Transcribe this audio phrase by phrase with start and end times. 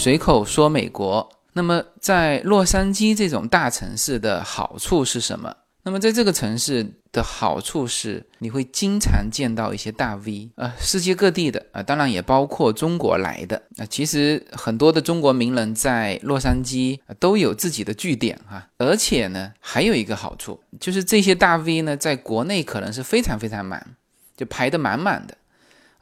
[0.00, 1.28] 随口说美国。
[1.52, 5.54] 那么在洛杉矶这种大城市的好处是什么？
[5.82, 13.84] 那么在这个城市的好处是，你会经常见到一些大 V，呃，世界各地的啊，当然也包括中国来的啊。
[13.84, 18.66] 其实很多的中国名人在洛杉矶都有自己的据点哈。
[18.78, 23.86] 而且呢，还有一个好处就是这些大 V 呢，在国内可能是非常非常满，
[24.34, 25.36] 就排得满满的。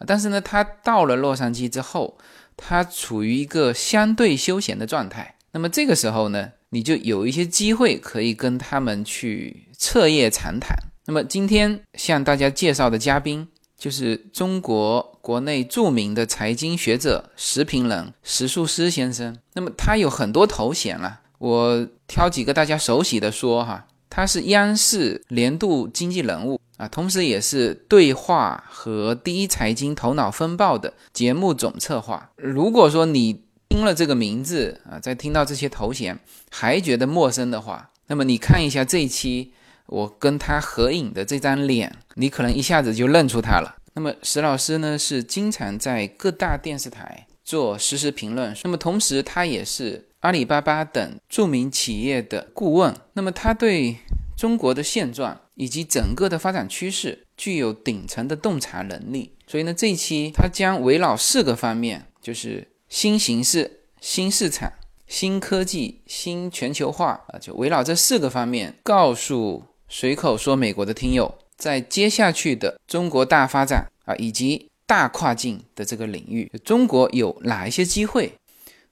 [0.06, 2.16] 但是呢，他到了洛杉矶之后，
[2.58, 5.36] 他处于一个相对休闲的状态。
[5.52, 10.76] 那么这个时候呢，你就有一些机会可以跟他们去彻夜长谈。
[11.06, 13.48] 那么今天向大家介绍的嘉宾
[13.78, 19.38] 就是中国国内著名的财经学者、时评人石树诗先生。
[19.54, 23.86] 那么他有很多头衔了，我挑几个大家熟悉的说哈。
[24.10, 32.30] 他是央视年度经济人物啊，同时也是对话和第一财经头脑风暴的节目总策划。
[32.36, 36.18] 如果说你听了这个名字啊，再听到这些头衔
[36.50, 39.52] 还觉得陌生的话，那么你看一下这一期
[39.86, 43.76] 我跟他合影的这张脸，你可能一下子就认出他了。
[43.94, 50.07] 那么石老师呢，是经常在各大电视台做实时评论，那么同时他也是。
[50.20, 53.96] 阿里巴巴等著名企业的顾问，那么他对
[54.36, 59.32] 中国的现状以及整个的发展趋势具有顶层的洞察能力。
[59.46, 64.72] 所以呢，这一期他将围绕四个方面，就是新形势、新市场、
[65.06, 78.32] 新科技、新全球化啊，就围绕这四个方面，告诉随口说美国的听友，在接下去的中国大发展啊，以及大跨境的这个领域，中国有哪一些机会？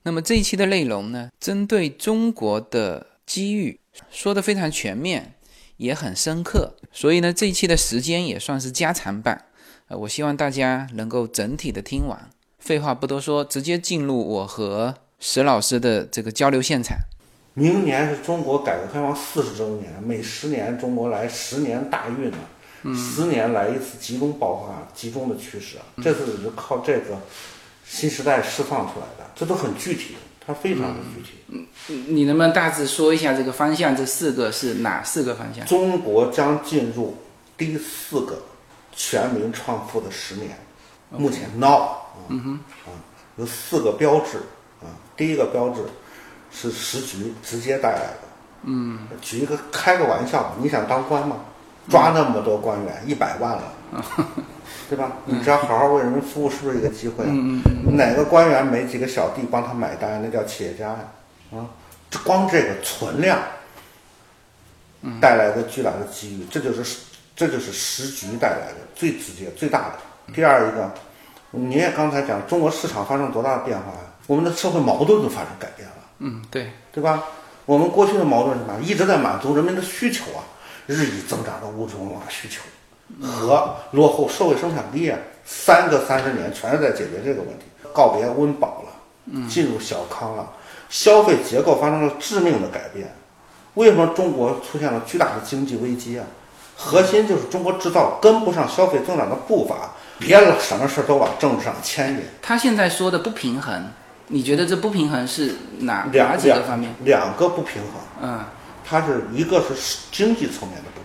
[0.06, 5.34] 那么这一期的内容呢，针对中国的机遇说的非常全面，
[5.78, 9.46] 也很深刻，所以呢，这一期的时间也算是加长版。
[9.88, 12.30] 呃，我希望大家能够整体的听完。
[12.60, 16.96] 废话不多说，直接进入我和石老师的这个交流现场。
[17.54, 22.38] 明年是中国改革开放四十周年，每十年中国来十年大运呢，
[22.94, 27.20] 十年来一次集中爆发、集中的趋势啊，这次就靠这个。
[27.88, 31.38] 新时代释放出来的，这都很具体，它非常的具体。
[31.48, 31.66] 嗯，
[32.08, 33.96] 你能不能大致说一下这个方向？
[33.96, 35.64] 这四个是哪四个方向？
[35.66, 37.16] 中国将进入
[37.56, 38.42] 第四个
[38.92, 40.58] 全民创富的十年。
[41.10, 41.90] 目前 now，
[42.28, 42.90] 嗯哼，啊，
[43.36, 44.38] 有四个标志
[44.80, 44.90] 啊。
[45.16, 45.82] 第一个标志
[46.50, 48.18] 是时局直接带来的。
[48.64, 51.36] 嗯，举一个开个玩笑，你想当官吗？
[51.88, 53.72] 抓那么多官员，一百万了。
[54.88, 55.12] 对吧？
[55.24, 57.32] 你只要好好为人民服务，是不是一个机会啊？
[57.92, 60.98] 哪个官员没几个小弟帮他买单，那叫企业家呀！
[61.52, 61.66] 啊，
[62.10, 63.38] 这光这个存量
[65.20, 66.98] 带来的巨大的机遇，这就是
[67.34, 70.32] 这就是时局带来的最直接、最大的。
[70.32, 70.92] 第二一个，
[71.50, 74.00] 你也刚才讲，中国市场发生多大的变化呀？
[74.26, 75.94] 我们的社会矛盾都发生改变了。
[76.18, 77.22] 嗯，对，对吧？
[77.64, 78.80] 我们过去的矛盾是什么？
[78.80, 80.42] 一直在满足人民的需求啊，
[80.86, 82.62] 日益增长的物质文化需求。
[83.22, 87.64] 和落后社会生产力啊，三个三十年全是在解决这个问题。
[87.92, 90.52] 告别温饱了，进入小康了，
[90.90, 93.14] 消费结构发生了致命的改变。
[93.74, 96.26] 为什么中国出现了巨大的经济危机啊？
[96.76, 102.20] 核心就是中国制造跟不上消费增长的步伐，别了什么事都往政治上牵引。
[102.42, 103.90] 他现在说的不平衡，
[104.28, 106.94] 你觉得这不平衡是哪哪几个方面？
[107.04, 107.92] 两个不平衡。
[108.20, 108.44] 嗯，
[108.84, 110.95] 它是一个是经济层面的。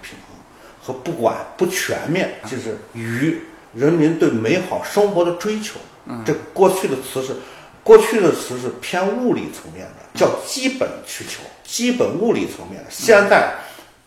[0.82, 3.40] 和不管不全面，就是与
[3.74, 5.80] 人民对美好生活的追求。
[6.26, 7.36] 这过去的词是，
[7.84, 12.90] 过去的词是偏物理层面的，叫基本需求，基本物理层面的。
[12.90, 13.54] 现在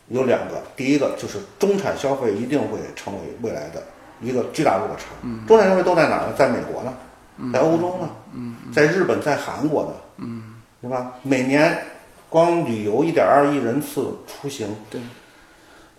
[0.08, 3.82] 有两个，第一个就是中产消费一定会成为未来的
[4.20, 5.04] 一个巨大落差。
[5.46, 6.34] 中产消费都在哪儿呢？
[6.36, 6.92] 在美国呢？
[7.52, 8.10] 在欧洲呢？
[8.72, 9.92] 在日本，在韩国呢？
[10.18, 11.12] 嗯对吧？
[11.22, 11.82] 每年
[12.28, 14.76] 光旅游一点二亿人次出行。
[14.90, 15.00] 对。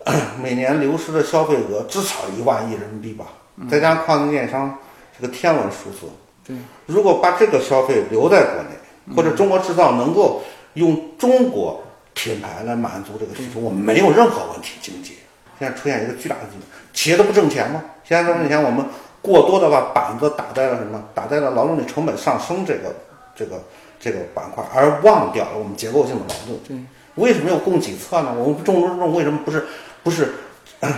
[0.40, 3.26] 每年流失的消费额至少一万亿人民币吧，
[3.68, 4.78] 再加上跨境电商，
[5.18, 6.06] 是个天文数字。
[6.46, 6.56] 对，
[6.86, 10.42] 如果把这个消费留在国内，或者中国制造能够
[10.74, 11.82] 用中国
[12.14, 14.78] 品牌来满足这个需求，我们没有任何问题。
[14.80, 15.16] 经济
[15.58, 16.58] 现在出现一个巨大的问题，
[16.92, 17.82] 企业都不挣钱吗？
[18.04, 18.86] 现在不挣钱，我们
[19.20, 21.02] 过多的把板子打在了什么？
[21.12, 22.94] 打在了劳动力成本上升这个
[23.34, 23.60] 这个
[23.98, 26.58] 这个板块，而忘掉了我们结构性的矛盾。
[26.68, 26.76] 对，
[27.16, 28.32] 为什么要供给侧呢？
[28.38, 29.66] 我们重中之重为什么不是？
[30.06, 30.34] 不是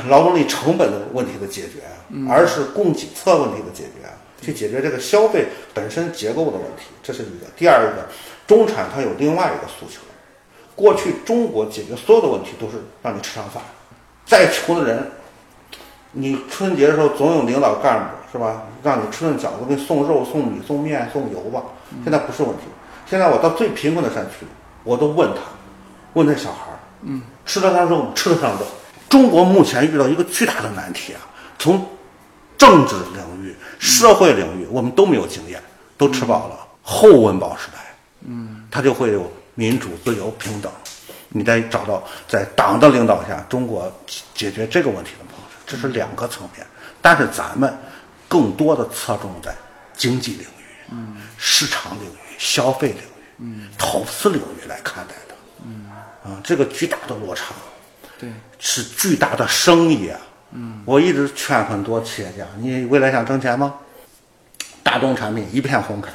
[0.07, 1.81] 劳动力成本的问题的解决，
[2.29, 4.07] 而是供给侧问题的解决，
[4.45, 7.47] 去解决这个消费本身结构的问题，这是一个。
[7.57, 8.07] 第二个，
[8.47, 10.03] 中产他有另外一个诉求，
[10.77, 13.63] 过去中国解决所有的问题都是让你吃上饭，
[14.27, 15.11] 再穷的人，
[16.13, 21.63] 你春节的时候总有领导干部是吧，让你吃顿饺子，给你送肉、送米、送面、送油吧。
[22.05, 22.65] 现在不是问题，
[23.07, 24.45] 现在我到最贫困的山区，
[24.85, 25.41] 我都问他，
[26.13, 28.13] 问那小孩儿，嗯，吃得上肉吗？
[28.15, 28.67] 吃得上肉。
[29.09, 31.21] 中国目前遇到一个巨大的难题啊，
[31.59, 31.87] 从
[32.57, 35.63] 政治领域、社会领域，我们都没有经验，
[35.97, 36.67] 都吃饱了。
[36.83, 37.79] 后温饱时代，
[38.27, 40.71] 嗯，它就会有民主、自由、平等。
[41.31, 43.93] 你得找到在党的领导下，中国
[44.35, 46.67] 解决这个问题的方式，这是两个层面。
[47.03, 47.77] 但是咱们
[48.27, 49.55] 更多的侧重在
[49.95, 53.03] 经济领域、嗯，市场领域、消费领域、
[53.39, 55.35] 嗯，投资领域来看待的，
[55.67, 55.87] 嗯，
[56.25, 57.55] 啊，这个巨大的落差，
[58.19, 60.21] 对，是巨大的生意啊。
[60.53, 63.75] 嗯，我一直劝很多企业家，你未来想挣钱吗？
[64.83, 66.09] 大众产品一片红海，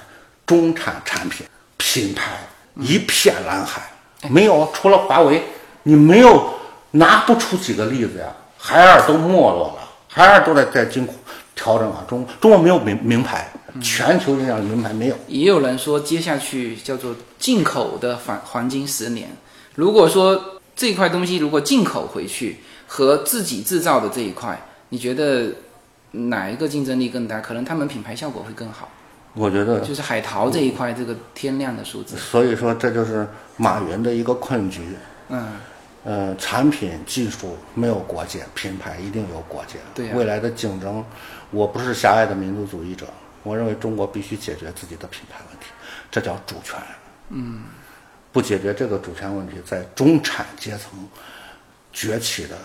[0.46, 1.46] 中产产品
[1.78, 2.40] 品牌
[2.78, 3.84] 一片蓝海。
[4.30, 5.44] 没有，除了华为，
[5.84, 6.54] 你没有
[6.92, 8.26] 拿不出几个例子呀。
[8.58, 11.08] 海尔都没落了，海尔都在在进
[11.54, 12.04] 调整啊。
[12.08, 13.52] 中中国没有名名牌，
[13.82, 15.16] 全球这样名牌没有。
[15.28, 19.30] 也有人说，接下去叫做进口的黄黄金十年。
[19.76, 24.60] 如果说这一块东西如果进口回去和自己制造的这一块，
[24.90, 25.54] 你觉得
[26.12, 27.40] 哪一个竞争力更大？
[27.40, 28.90] 可能他们品牌效果会更好。
[29.36, 32.16] 我觉得就是海淘这一块，这个天量的数字。
[32.18, 33.28] 所以说，这就是
[33.58, 34.82] 马云的一个困局。
[35.30, 35.54] 嗯，
[36.04, 39.80] 呃，产品技术没有国界，品牌一定有国界。
[39.96, 41.04] 对，未来的竞争，
[41.50, 43.08] 我不是狭隘的民族主义者，
[43.42, 45.66] 我认为中国必须解决自己的品牌问题，
[46.12, 46.78] 这叫主权。
[47.30, 47.64] 嗯，
[48.34, 51.08] 不解决这个主权问题，在中产阶层
[51.94, 52.58] 崛起的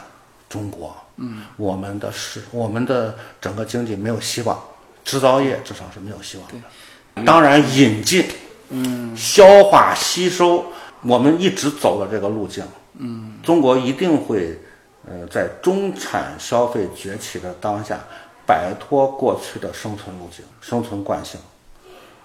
[0.49, 4.59] 中国，嗯，我们的是我们的整个经济没有希望。
[5.05, 7.25] 制造业至少是没有希望的。
[7.25, 8.27] 当然，引进、
[8.69, 10.67] 嗯，消化吸收，
[11.03, 12.63] 我们一直走的这个路径。
[12.99, 14.59] 嗯，中国一定会，
[15.07, 17.99] 呃，在中产消费崛起的当下，
[18.47, 21.41] 摆脱过去的生存路径、生存惯性。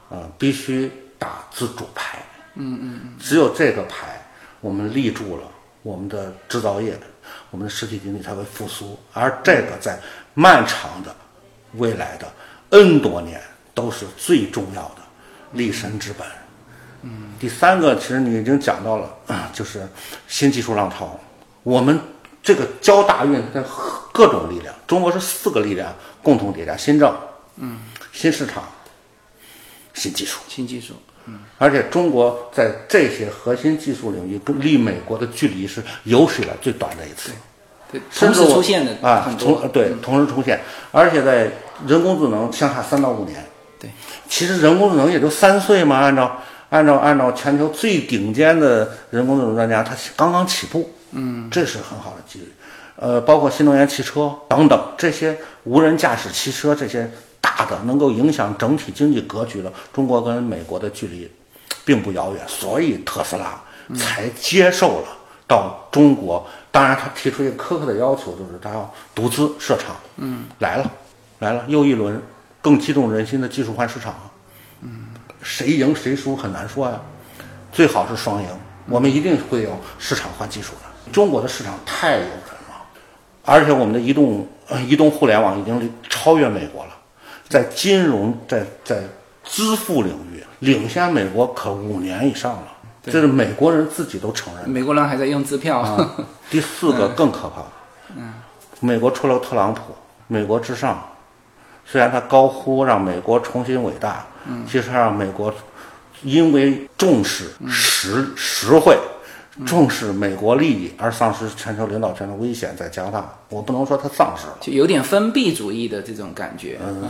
[0.10, 2.20] 呃，必须打自主牌。
[2.56, 3.14] 嗯嗯嗯。
[3.20, 4.26] 只有这个牌，
[4.62, 5.44] 我们立住了，
[5.82, 6.98] 我们的制造业，
[7.52, 9.00] 我们的实体经济才会复苏。
[9.14, 10.00] 而这个在
[10.34, 11.16] 漫长的
[11.74, 12.32] 未来的。
[12.70, 13.40] N 多年
[13.76, 15.04] 都是最重要的
[15.52, 16.28] 立身之本。
[17.04, 19.16] 嗯，第三个，其实你已经讲到了，
[19.54, 19.88] 就是
[20.28, 21.20] 新技术浪潮。
[21.62, 22.00] 我们
[22.42, 23.64] 这个交大运的
[24.12, 27.16] 各种力量，中国是四个力量共同叠加：新政、
[27.58, 27.78] 嗯，
[28.12, 28.64] 新市场、
[29.94, 30.96] 新技术、新技术。
[31.26, 37.32] 嗯，而且中国在这些核心技术领域跟，离美国的距离是有史以来最短的一次。
[37.92, 40.60] 对同时出现的啊，同对同时出现，
[40.92, 41.48] 而且在
[41.88, 43.46] 人工智能相差三到五年。
[43.80, 43.90] 对，
[44.28, 50.92] 其实人工智能也就三岁嘛，按照按照按照全球最顶尖的人工智能专家，他刚刚起步。
[51.12, 52.52] 嗯，这是很好的机遇。
[52.96, 57.10] 呃，包括新能源汽车等等这些无人驾驶汽车这些
[57.56, 61.30] 大的能够影响整体经济格局的，中国跟美国的距离
[61.86, 63.62] 并不遥远，所以特斯拉
[63.96, 65.08] 才接受了
[65.48, 66.46] 到中国。
[66.72, 69.96] 当然，他提出一个苛刻的要求，就是他要独资设厂。
[70.18, 70.92] 嗯，来了，
[71.40, 72.20] 来了，又一轮
[72.62, 74.16] 更激动人心的技术换市场。
[74.82, 75.08] 嗯，
[75.42, 77.00] 谁赢谁输很难说呀，
[77.72, 78.48] 最好是双赢。
[78.88, 81.12] 我们一定会有市场换技术的。
[81.12, 82.30] 中国的市场太诱人
[82.70, 82.82] 了，
[83.46, 84.48] 而且我们的移动
[84.88, 86.92] 移动互联网已经超越美国了，
[87.54, 89.04] 在金融在在
[89.44, 92.64] 支付领域领先美国可五年以上了。
[93.04, 94.68] 这是美国人自己都承认。
[94.68, 95.78] 美国人还在用支票。
[95.78, 96.16] 啊、
[96.50, 97.62] 第四个更可怕。
[98.16, 98.34] 嗯，
[98.80, 99.94] 美国出了特朗普，
[100.26, 101.08] 美国至上。
[101.86, 105.54] 虽然他高呼让美国重新伟大，嗯，其实让美国
[106.24, 108.98] 因为重视实实惠、
[109.66, 113.34] 重视美国利益而丧失全球领导权的危险在加大。
[113.50, 116.80] 我不能说他丧失了，就有点封闭主义的这种感觉。
[116.86, 117.10] 嗯，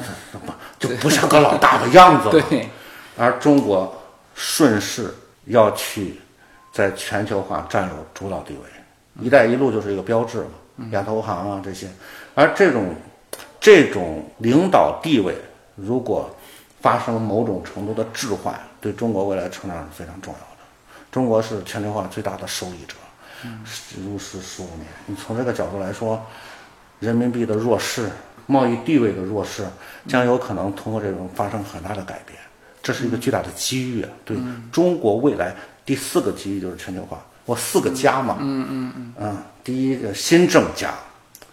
[0.80, 2.30] 就不像个老大的样子。
[2.50, 2.68] 对。
[3.18, 3.94] 而中国
[4.36, 5.14] 顺势。
[5.48, 6.22] 要去
[6.72, 8.60] 在全球化占有主导地位
[9.22, 11.86] ，“一带一路”就是一个标志嘛，亚投行啊这些，
[12.34, 12.96] 而这种
[13.60, 15.36] 这种领导地位，
[15.76, 16.34] 如果
[16.80, 20.53] 发生某种程度的置换，对中国未来成长是非常重要的。
[21.14, 22.96] 中国是全球化最大的受益者，
[24.04, 24.88] 如是十五年。
[25.06, 26.20] 你从这个角度来说，
[27.00, 28.10] 人民币的弱势、
[28.48, 29.64] 贸易地位的弱势，
[30.08, 32.40] 将有可能通过这种发生很大的改变。
[32.82, 34.10] 这是一个巨大的机遇啊！
[34.26, 34.36] 对
[34.72, 35.56] 中国未来
[35.86, 38.40] 第四个机遇就是全球化，我四个加嘛。
[38.42, 39.14] 嗯嗯嗯。
[39.20, 40.96] 嗯，第一个新政加，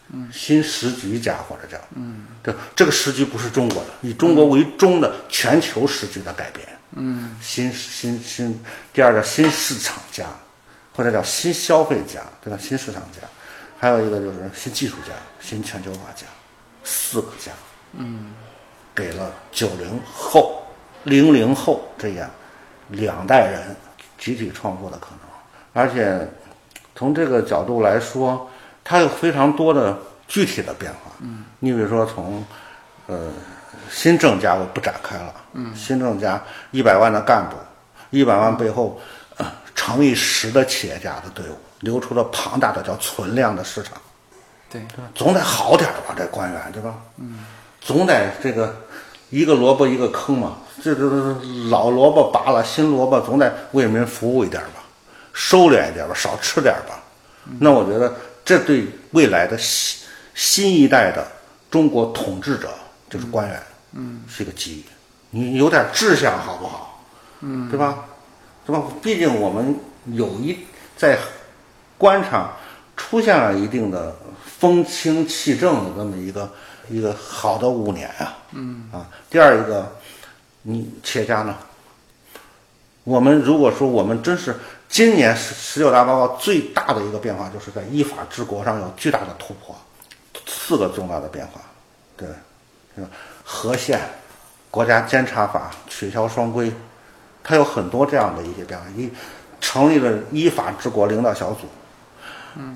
[0.08, 6.66] 嗯，新时局加或者叫，嗯，这这个时局不是中国的，以中国为中的全球时局的改变。
[6.92, 8.60] 嗯，新新新，
[8.92, 10.26] 第二个新市场家，
[10.92, 12.58] 或者叫新消费家，对吧？
[12.60, 13.26] 新市场家，
[13.78, 16.26] 还有一个就是新技术家，新全球化家，
[16.82, 17.52] 四个家。
[17.92, 18.32] 嗯，
[18.94, 20.56] 给了九零后。
[21.04, 22.30] 零零后这样
[22.88, 23.74] 两代人
[24.18, 25.20] 集体创作的可能。
[25.72, 26.28] 而且
[26.94, 28.50] 从这个角度来说，
[28.84, 31.12] 它有非常多的具体的变化。
[31.20, 32.44] 嗯，你比如说从
[33.06, 33.32] 呃
[33.90, 35.34] 新政家我不展开了。
[35.54, 37.56] 嗯，新政家一百万的干部，
[38.10, 39.00] 一百万背后
[39.36, 43.94] 呃乘以十的企业家的队伍，留出了庞大的叫存量的市场。
[44.70, 44.80] 对，
[45.14, 46.94] 总得好点儿吧，这官员对吧？
[47.18, 47.44] 嗯，
[47.80, 48.72] 总得这个
[49.30, 51.00] 一个萝卜一个坑嘛，这这
[51.68, 54.84] 老萝卜拔了，新萝卜总得为民服务一点吧，
[55.32, 57.02] 收敛一点吧，少吃点吧。
[57.58, 61.26] 那我觉得这对未来的新新一代的
[61.68, 62.68] 中国统治者
[63.08, 63.69] 就是官员，嗯，
[64.28, 64.84] 是一个机遇。
[65.30, 67.04] 你有点志向好不好？
[67.40, 68.04] 嗯，对吧？
[68.66, 68.82] 对吧？
[69.02, 70.58] 毕竟我们有一
[70.96, 71.18] 在
[71.96, 72.52] 官场
[72.96, 74.16] 出现了一定的。
[74.60, 76.52] 风清气正的这么一个
[76.90, 79.90] 一个好的五年啊，嗯啊，第二一个，
[80.60, 81.56] 你企业家呢？
[83.04, 84.54] 我们如果说我们真是
[84.86, 89.74] 今年十十九大报告最大的一个变化，就是在依法治国上有巨大的突破，
[90.46, 91.62] 四个重大的变化，
[92.14, 92.28] 对，
[93.52, 94.00] 和宪、
[94.70, 96.72] 国家监察法取消双规，
[97.42, 99.10] 它有很多这样的一些变化，一
[99.60, 101.66] 成立了依法治国领导小组。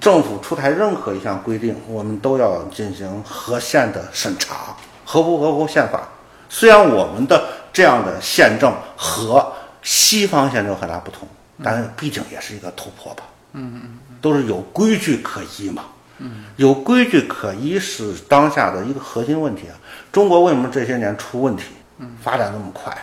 [0.01, 6.09] 政府出台任何一项规定，我们都要进行和宪的审查，合不合乎宪法？
[6.49, 11.27] 虽然我们的这样的宪政和西方宪政很大不同，
[11.63, 13.23] 但是毕竟也是一个突破吧。
[13.53, 15.85] 嗯嗯都是有规矩可依嘛。
[16.19, 19.75] 嗯，有规矩可依是当下的一个核心问题啊。
[20.15, 21.65] 中国为什么这些年出问题？
[21.99, 22.97] 嗯，发展那么快，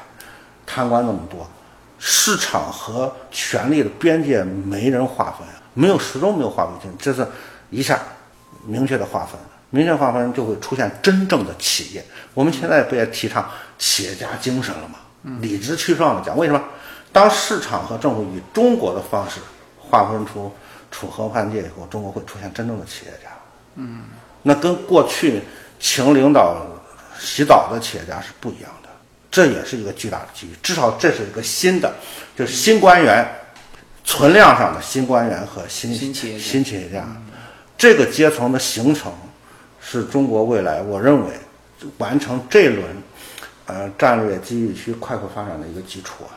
[0.66, 1.46] 贪官那么多，
[2.00, 5.46] 市场和权力的边界没人划分。
[5.74, 7.28] 没有始终没有划分清，这是
[7.70, 8.00] 一下
[8.66, 9.38] 明确的划分，
[9.72, 12.06] 明确划分就会出现真正的企业。
[12.34, 14.96] 我们现在不也提倡企业家精神了吗？
[15.42, 16.62] 理直气壮的讲，为什么？
[17.12, 19.42] 当市场和政府以中国的方式
[19.78, 20.50] 划分出
[20.90, 23.30] 楚河汉界以后，中国会出现真正的企业家。
[23.76, 24.04] 嗯，
[24.44, 25.42] 那跟过去
[25.78, 26.66] 请领导
[27.22, 28.90] 洗澡的企业家是不一样的，
[29.30, 30.50] 这也是一个巨大的机遇。
[30.64, 31.94] 至少这是一个新的，
[32.36, 33.26] 就是新官员。
[34.04, 37.06] 存量上的新官员和新新企业新企业家，
[37.78, 39.14] 这个阶层的形成，
[39.80, 41.34] 是中国未来我认为
[42.00, 42.84] 完成这轮
[43.68, 46.34] 呃战略机遇区快速发展的一个基础啊。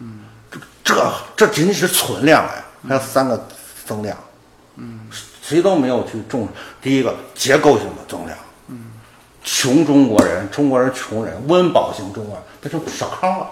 [0.00, 3.46] 嗯，这这这仅仅是存量哎，还有三个
[3.84, 4.16] 增量。
[4.76, 5.06] 嗯，
[5.42, 6.48] 谁都没有去重
[6.80, 8.36] 第一个结构性的增量。
[9.42, 13.50] 嗯，穷中国人，中国人穷人，温饱型中国人，那就少康了。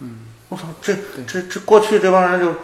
[0.00, 0.94] 嗯，我操，这
[1.26, 2.54] 这这过去这帮人就。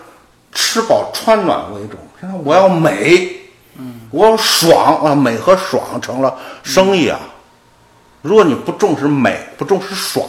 [0.56, 3.28] 吃饱穿暖为重，现在我要美，
[3.76, 6.32] 嗯，我要爽啊，美和爽成了
[6.62, 7.18] 生意啊。
[8.22, 10.24] 如果你不重视美，不重视爽，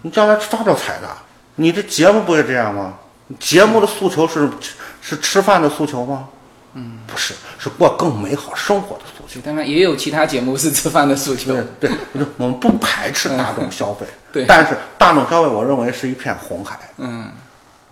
[0.00, 1.08] 你将来发不了财的。
[1.54, 2.94] 你这节目不也这样吗？
[3.38, 4.48] 节目的诉求是
[5.02, 6.26] 是吃饭的诉求吗？
[6.72, 9.17] 嗯，不是，是过更美好生活的诉求。
[9.40, 11.56] 当然也有其他节目是吃饭的诉求。
[11.80, 11.90] 对，
[12.36, 16.78] 我们不排斥大众消费，对，但是大众消费，我认为是一片红海。
[16.96, 17.30] 嗯，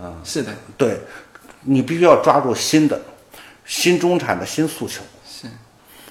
[0.00, 1.00] 嗯，是的，对。
[1.68, 3.00] 你必须要抓住新的、
[3.64, 5.48] 新中产的新诉求，是，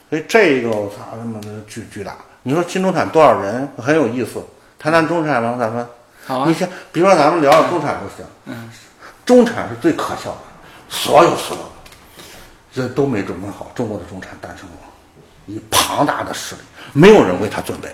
[0.09, 2.17] 所以这个我操，他妈的巨巨大。
[2.43, 4.43] 你说新中产多少人很有意思，
[4.77, 5.55] 谈谈中产吗？
[5.57, 5.87] 咱们，
[6.25, 6.45] 好啊。
[6.45, 8.25] 你先，比如说咱们聊聊中产就行。
[8.47, 8.69] 嗯，
[9.25, 10.37] 中产是最可笑的，
[10.89, 11.63] 所有所有
[12.73, 14.75] 这都没准备好，中国的中产诞生了，
[15.47, 16.61] 以庞大的势力，
[16.93, 17.93] 没有人为他准备，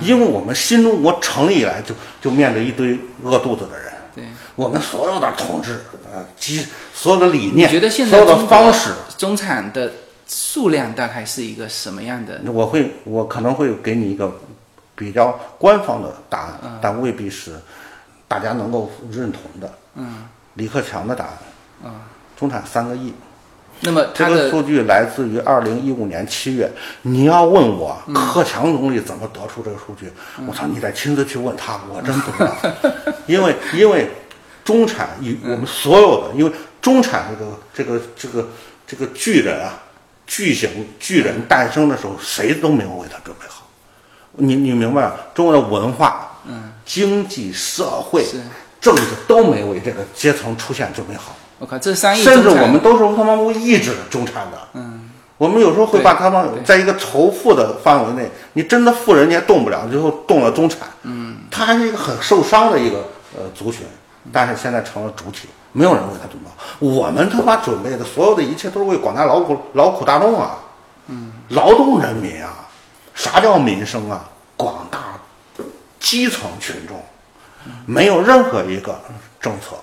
[0.00, 3.92] 因为我们新中国成立以来就就面对一堆饿肚子的人。
[4.14, 5.80] 对我们所有的统治，
[6.12, 9.92] 呃，及所有的理念，觉得现在所有的方式，中产的
[10.26, 12.40] 数量大概是一个什么样的？
[12.52, 14.32] 我会，我可能会给你一个
[14.96, 17.52] 比较官方的答案，但未必是
[18.26, 19.72] 大家能够认同的。
[19.94, 21.32] 嗯，李克强的答案。
[21.84, 21.94] 嗯，
[22.36, 23.12] 中产三个亿。
[23.80, 26.70] 那么这个数据来自于二零一五年七月。
[27.02, 30.12] 你要问我克强总理怎么得出这个数据？
[30.46, 32.56] 我操，你得亲自去问他，我真不知道。
[33.26, 34.10] 因为因为
[34.64, 38.48] 中产以我们所有的，因为中产这个这个这个
[38.86, 39.78] 这个巨人啊，
[40.26, 43.68] 巨型巨人诞生的时候，谁都没有为他准备好。
[44.32, 45.12] 你你明白吗？
[45.34, 48.24] 中国的文化、嗯，经济社会、
[48.80, 51.34] 政治都没为这个阶层出现准备好。
[51.58, 54.58] 我靠，这三亿甚至我们都是他妈无意志中产的。
[54.74, 60.88] 嗯，我们有时候会把他们在一个仇富的范围内，你真的富人家动不了，最后动了中产。
[61.02, 62.98] 嗯，他还是一个很受伤的一个
[63.36, 63.86] 呃族群，
[64.32, 66.48] 但是现在成了主体，没有人为他准备。
[66.78, 70.58] 我们他妈准备的所有的一切都是为广大劳苦劳苦大众啊，
[71.08, 72.68] 嗯，劳动人民啊，
[73.14, 74.24] 啥叫民生啊？
[74.56, 74.98] 广大
[75.98, 76.96] 基层群众，
[77.84, 79.00] 没有任何一个
[79.40, 79.76] 政策。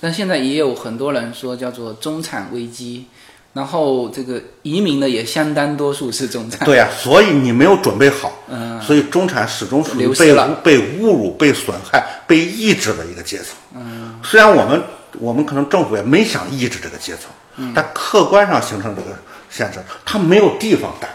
[0.00, 3.04] 但现在也有很多人说叫做中产危机，
[3.52, 6.64] 然后这个移民的也相当多数是中产。
[6.64, 10.48] 对呀、所以你没有准备好，嗯，所以中产始终属于被了。
[10.62, 13.48] 被侮辱、被损害、被抑制的一个阶层。
[13.74, 14.82] 嗯，虽然我们
[15.18, 17.24] 我们可能政府也没想抑制这个阶层，
[17.56, 19.08] 嗯，但客观上形成这个
[19.50, 21.08] 现实，他没有地方待。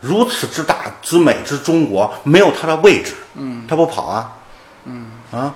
[0.00, 4.32] 如此之大之美之中国，没有他的位置，嗯，他不跑啊，
[4.84, 5.06] 嗯。
[5.30, 5.52] 啊，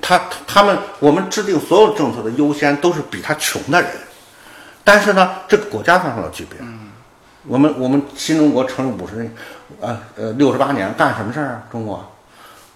[0.00, 3.90] 他他们我们制定所有政策的优先都是比他穷的人，
[4.84, 6.62] 但是呢，这个国家发生了巨变。
[7.48, 9.32] 我们我们新中国成立五十年，
[9.80, 11.62] 呃呃六十八年，干什么事儿啊？
[11.70, 12.04] 中国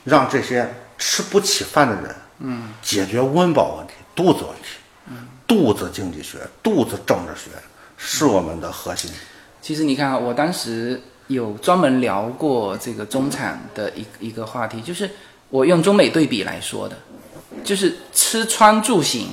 [0.04, 7.50] 让这些吃不起饭的人，嗯，解决温饱问题、肚子问题，嗯，肚子经济学、肚子政治学
[7.96, 9.10] 是我们的核心。
[9.60, 15.10] 其实你看啊，我当时有专门聊过这个中产的一一个话题，就是
[15.50, 16.96] 我用中美对比来说的，
[17.62, 19.28] 就是吃穿住行，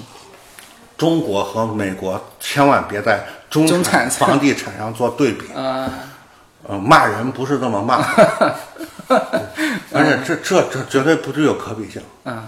[0.98, 5.46] 中国和美国千万别在中中产产房地产上做对比。
[5.56, 5.90] 呃，
[6.68, 7.98] 呃，骂人不是这么骂，
[9.94, 12.02] 而且这这这绝对不具有可比性。
[12.26, 12.44] 嗯。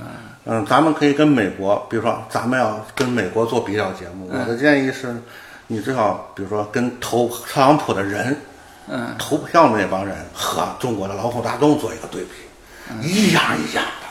[0.45, 5.15] 嗯，咱们可以跟美国，比如说咱们要跟美国做比较节目，我的建议是，
[5.67, 8.35] 你最好比如说跟投特朗普的人，
[8.88, 12.29] 嗯，投票的那帮人和中国的劳苦大众做一个对比，
[13.01, 14.08] 一样一样的，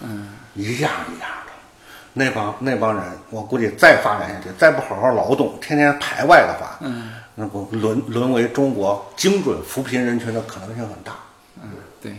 [0.00, 1.52] 嗯，一样一样的。
[2.14, 11.14] 那帮那帮人，我估计再发展下去，再不好好劳动，天天排外的话，嗯，那不沦沦为中国精准扶贫人群的可能性很大。
[11.62, 11.70] 嗯，
[12.02, 12.14] 对，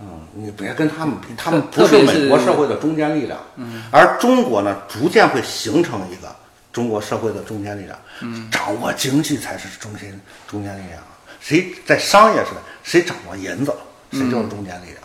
[0.00, 6.34] 嗯，你别跟他们比，他们不是美国社会的中坚力量，嗯，而中国呢，逐渐会形成一个
[6.72, 11.00] 中国社会的中坚力量，嗯，掌握经济才是中心中坚力量。
[11.38, 13.72] 谁在商业时代，谁掌握银子，
[14.10, 14.96] 谁就是中坚力量。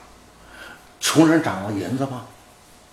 [1.01, 2.21] 穷人掌握银子吗？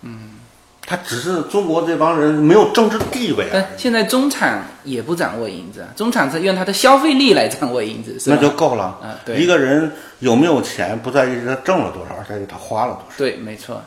[0.01, 0.39] 嗯，
[0.81, 8.37] 他只是中国这帮人没有政治地位但现在中产也不掌握银子啊，中产是用他的消费力来掌握银子，是吧？
[8.39, 8.85] 那就够了。
[8.85, 13.17] 啊对一个人有没有钱，不在于他挣了多少，而在于他花了多少。
[13.17, 13.81] 对，没错，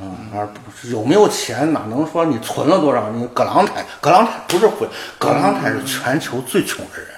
[0.00, 3.10] 嗯，而不是有没有钱，哪能说你存了多少？
[3.10, 7.08] 你葛朗台，葛朗台不是混，葛朗台是全球最穷的人，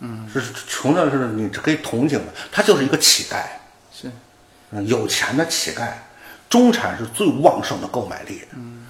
[0.00, 3.48] 嗯，是穷的是你可以同情的，他就是一个乞丐，是，
[4.72, 5.88] 嗯，有钱的乞丐，
[6.48, 8.86] 中产是最旺盛的购买力，嗯，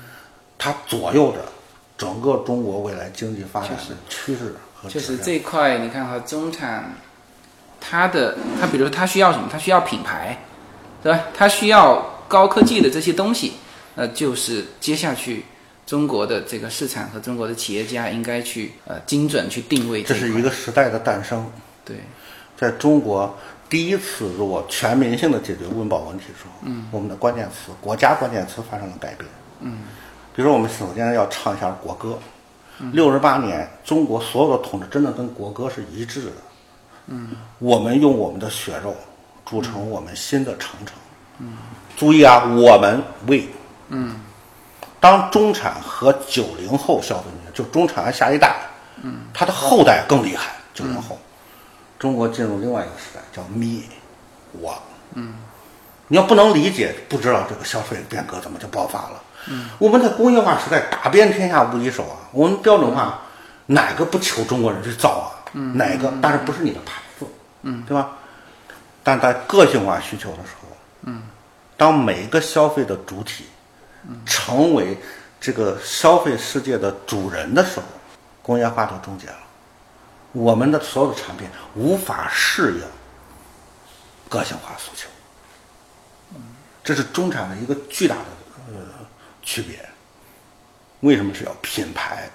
[0.57, 1.45] 它左右着
[1.99, 6.95] 整个中国未来经济发展的趋势和确实这一块，你看哈，中产，
[7.81, 9.49] 他的他比如说他需要什么？
[9.51, 10.39] 他需要品牌，
[11.03, 11.21] 对吧？
[11.35, 13.55] 他需要高科技的这些东西，
[13.95, 15.45] 那就是接下去
[15.85, 21.45] 中国的这个市场和中国的企业家应该去呃精准去定位这是一个时代的诞生。
[21.85, 21.97] 对，
[22.57, 23.37] 在中国
[23.73, 29.27] 第一次如果全民性的解决温饱问题的时候，嗯，我们的关键词、国家关键词发生了改变，
[29.61, 29.79] 嗯，
[30.37, 32.19] 比如说我们首先要唱一下国歌，
[32.93, 36.33] 六十八年，中国所有的统治真的跟国歌是一致的，
[37.07, 37.31] 嗯，
[37.61, 38.95] 我们用我们的血肉
[39.47, 40.95] 筑成我们新的长城，
[41.39, 41.57] 嗯，
[41.97, 43.49] 注意啊，我们为，
[43.89, 44.17] 嗯，
[45.01, 48.55] 当中产和九零后消费者，就中产和下一代，
[49.01, 51.19] 嗯，他的后代更厉害，九零后。
[51.99, 53.83] 中国进入另外一个时代，叫 me，
[54.53, 54.81] 我。
[55.15, 55.35] 嗯，
[56.09, 59.23] 你要不能理解，不知道这个消费变革怎么就爆发了。
[59.49, 63.21] 嗯，我们在工业化时代打遍天下无敌手啊，我们标准化，
[63.67, 65.51] 哪个不求中国人去造啊？
[65.55, 66.13] 嗯，哪个？
[66.23, 67.27] 但是不是你的牌子，
[67.63, 68.11] 嗯，对吧？
[69.03, 70.69] 但在个性化需求的时候，
[71.03, 71.23] 嗯，
[71.77, 73.47] 当每一个消费的主体，
[74.25, 74.97] 成为
[75.41, 77.87] 这个消费世界的主人的时候，
[78.43, 79.37] 工业化就终结了。
[80.31, 82.83] 我们的所有的产品无法适应
[84.33, 85.09] 个性化诉求，
[86.83, 88.25] 这是中产的一个巨大的
[88.69, 88.75] 呃
[89.43, 89.79] 区别。
[91.01, 92.31] 为什么是要品牌？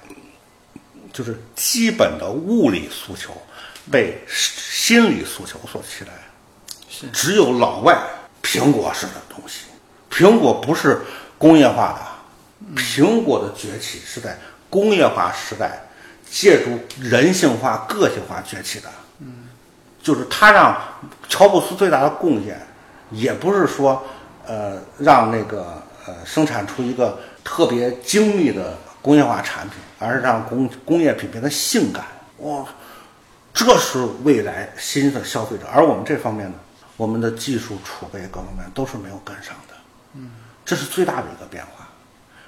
[1.12, 3.36] 就是基本的物理诉求
[3.92, 6.12] 被心理诉求所取代。
[6.88, 7.98] 是只有老外
[8.44, 9.66] 苹果式的东西，
[10.12, 11.02] 苹果不是
[11.40, 14.38] 工业化的，苹果的崛起是在
[14.70, 15.82] 工业化时代
[16.30, 18.92] 借助人性化、个性化崛起的。
[20.08, 20.78] 嗯，就是他让
[21.28, 22.58] 乔布斯最大的贡献，
[23.12, 24.02] 也不是说
[24.46, 32.06] 呃让那个呃生产出一个特别精密的工业化产品，而是让工工业品变得性感。
[32.38, 32.66] 哇，
[33.54, 36.56] 这是未来新的消费者，而我们这方面呢，
[36.96, 39.74] 我们的技术储备各方面都是没有跟上的。
[40.14, 40.32] 嗯，
[40.64, 41.86] 这是最大的一个变化。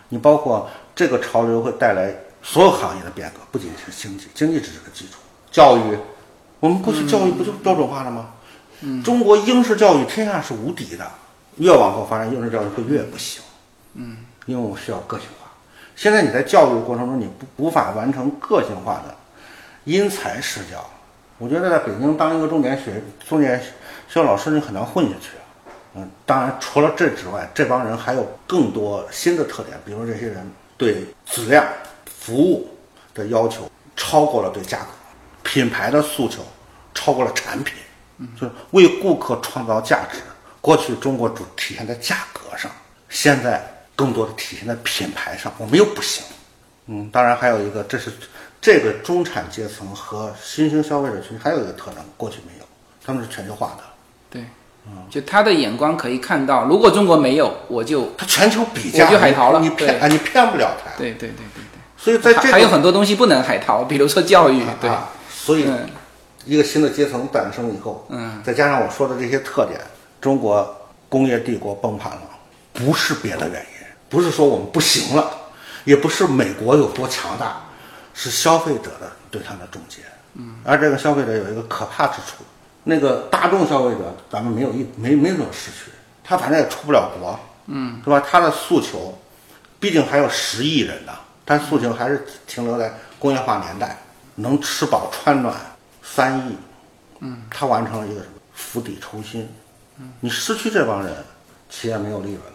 [0.07, 5.19] 你包括这个潮流会带来所有行业的变革，不仅是经济，经济只是个基础。
[5.51, 5.97] 教育，
[6.59, 8.29] 我们过去教育不就标准化了吗？
[8.81, 11.09] 嗯，中国应试教育天下是无敌的，
[11.57, 13.41] 越往后发展，应试教育会越不行。
[13.93, 15.49] 嗯，因为我需要个性化。
[15.95, 19.15] 现在你在教育过程中，你不无法完成个性化的
[19.83, 20.85] 因材施教。
[21.37, 23.71] 我觉得在北京当一个重点学重点学
[24.09, 25.31] 校老师，你很难混下去。
[25.95, 31.65] 嗯，当然除了这之外，这帮人还有更多新的特点，比如这些人对质量、
[32.05, 32.69] 服务
[33.13, 34.85] 的要求超过了对价格，
[35.51, 36.45] 品牌的诉求
[36.93, 37.73] 超过了产品，
[38.39, 40.19] 就是为顾客创造价值。
[40.61, 42.69] 过去中国主体现在价格上，
[43.09, 43.59] 现在
[43.95, 45.51] 更多的体现在品牌上。
[45.57, 46.23] 我们又不行。
[46.85, 48.11] 嗯，当然还有一个，这是
[48.61, 52.65] 这个中产阶层和新兴消费者群还有一个特征，过去没有，
[53.03, 53.83] 他们是全球化的。
[54.29, 54.43] 对，
[54.85, 60.91] 嗯就他的眼光可以看到，如果中国没有，我就他全球比价，我就海淘了你骗啊，你骗不了他。
[60.95, 61.63] 对对对对
[61.97, 65.09] 所以在，这个还还有很多东西不能海淘，比如说教育，对，啊，
[65.49, 65.89] 所以嗯
[66.45, 69.81] 一个新的阶层诞生以后，嗯，再加上我说的这些特点，
[70.21, 70.77] 中国
[71.09, 72.21] 工业帝国崩盘了，
[72.71, 75.31] 不是别的原因，不是说我们不行了，
[75.85, 77.63] 也不是美国有多强大，
[78.13, 80.01] 是消费者的对它的终结。
[80.35, 82.43] 嗯，而这个消费者有一个可怕之处，
[82.83, 85.91] 那个大众消费者咱们没有一没没怎么失去，
[86.23, 88.19] 他反正也出不了国，嗯，是吧？
[88.19, 89.17] 他的诉求，
[89.79, 91.11] 毕竟还有十亿人呢，
[91.43, 93.97] 他诉求还是停留在工业化年代，
[94.39, 95.53] 能吃饱穿暖
[96.01, 96.55] 三亿，
[97.19, 98.33] 嗯，他完成了一个什么？
[98.53, 99.47] 釜底抽薪，
[99.99, 101.13] 嗯，你失去这帮人，
[101.69, 102.53] 企业没有利润了。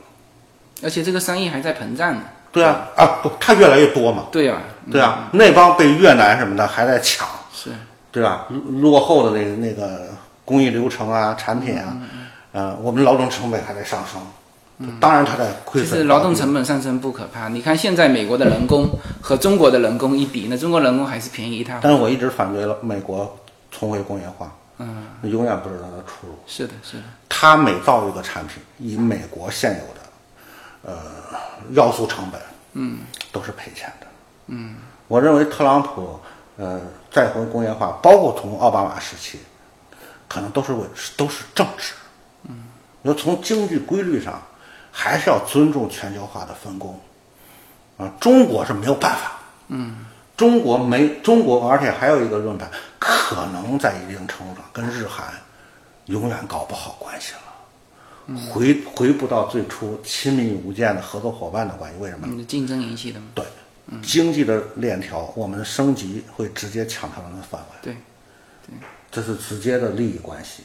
[0.83, 2.23] 而且这个三亿还在膨胀呢。
[2.53, 7.71] 对啊，啊不，它越来越多嘛，对啊，对啊，那帮被越南什么的还在抢，是，
[8.13, 8.47] 对吧？
[8.81, 10.09] 落后的那个那个
[10.45, 11.97] 工艺流程啊、产品啊，
[12.53, 14.21] 呃，我们劳动成本还在上升，
[15.01, 15.91] 当然它在亏损。
[15.91, 18.89] 其实劳动成本上升不可怕，你看现在美国的人工
[19.21, 21.89] 和中国的人工一比，那中国人工还是便宜一塌糊涂。
[21.89, 23.39] 但是我一直反对了美国
[23.71, 26.35] 重回工业化，嗯，永远不知道它的出路。
[26.47, 30.99] 是的，是的，他每造一个产品，以美国现有的呃
[31.71, 32.41] 要素成本，
[32.73, 32.99] 嗯，
[33.31, 34.07] 都是赔钱的。
[34.49, 36.19] 嗯，我认为特朗普
[36.57, 39.39] 呃再回工业化，包括从奥巴马时期，
[40.29, 40.81] 可能都是为
[41.17, 41.93] 都是政治。
[42.49, 42.65] 嗯，
[43.03, 44.43] 你说从经济规律上，
[44.97, 46.99] 还是要尊重全球化的分工。
[47.99, 49.33] 啊，中国是没有办法。
[49.67, 55.35] 嗯，中国没中国，而且还有一个论坛，可能在一定程度上跟日韩
[56.07, 57.41] 永远搞不好关系了。
[58.51, 62.27] 回回不到最初亲密无间的合作伙伴的关系，为什么？
[62.27, 63.27] 你的竞争引起的嘛。
[63.35, 63.45] 对，
[64.01, 67.95] 经济的链条，我们的升级会直接抢他们的饭碗，对
[68.67, 68.75] 对，
[69.11, 70.63] 这是直接的利益关系，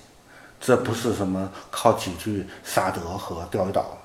[0.60, 3.98] 这不是什么靠几句萨德和钓鱼岛，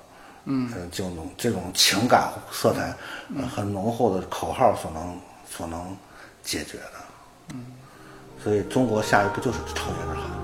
[0.47, 2.95] 嗯，就能这种情感色彩、
[3.37, 5.19] 呃很浓厚的口号所能
[5.51, 5.97] 所能
[6.43, 6.93] 解决的，
[7.55, 7.65] 嗯，
[8.43, 10.44] 所以中国下一步就是超越日韩。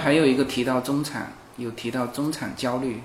[0.00, 3.00] 还有一个提到中产，有提到中产焦虑。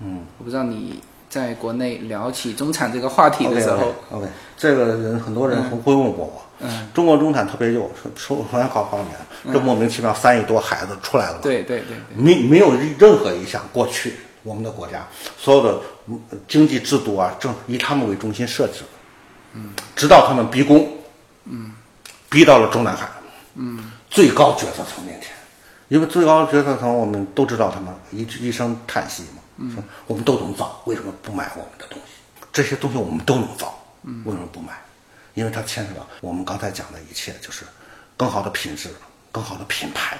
[0.00, 3.94] 嗯，我不知道你在国内聊起中产这个话题的时候。
[4.10, 18.84] O k 这个人很多人会会问过我，嗯，中国中产特别幼，说说说好好年，这莫名其妙三亿多孩子出来了，对对对对，没没有任何一项过去我们的国家所有的嗯经济制度啊，正以他们为中心设置，
[19.54, 20.88] 嗯，直到他们逼宫，
[21.44, 21.72] 嗯，
[22.30, 23.08] 逼到了中南海，
[23.56, 25.30] 嗯，最高决策层面前，
[25.94, 29.76] 因为最高决策层我们都知道他们一一声叹息嘛，嗯，
[30.08, 32.42] 我们都能造，为什么不买我们的东西？
[32.52, 34.72] 这些东西我们都能造，嗯，为什么不买？
[35.34, 37.64] 因为它牵扯到我们刚才讲的一切，就是
[38.16, 38.90] 更好的品质、
[39.30, 40.18] 更好的品牌，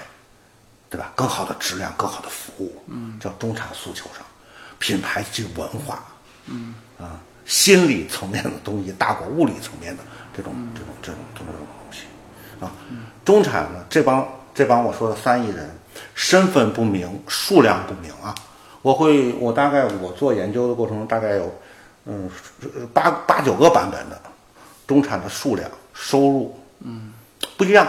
[0.88, 1.10] 对吧？
[1.16, 4.24] 更好的质量、更好的服务，嗯，叫中产诉求上，
[4.78, 6.04] 品牌及文化，
[6.46, 10.04] 嗯啊，心理层面的东西大过物理层面的
[10.36, 12.04] 这种这种这种这种东西
[12.64, 12.70] 啊。
[13.24, 15.68] 中产呢，这帮这帮我说的三亿人，
[16.14, 18.34] 身份不明，数量不明啊。
[18.82, 21.54] 我会，我大概我做研究的过程中，大概有
[22.06, 22.30] 嗯
[22.92, 24.20] 八八九个版本的
[24.86, 27.12] 中产的数量、收入，嗯，
[27.56, 27.86] 不一样。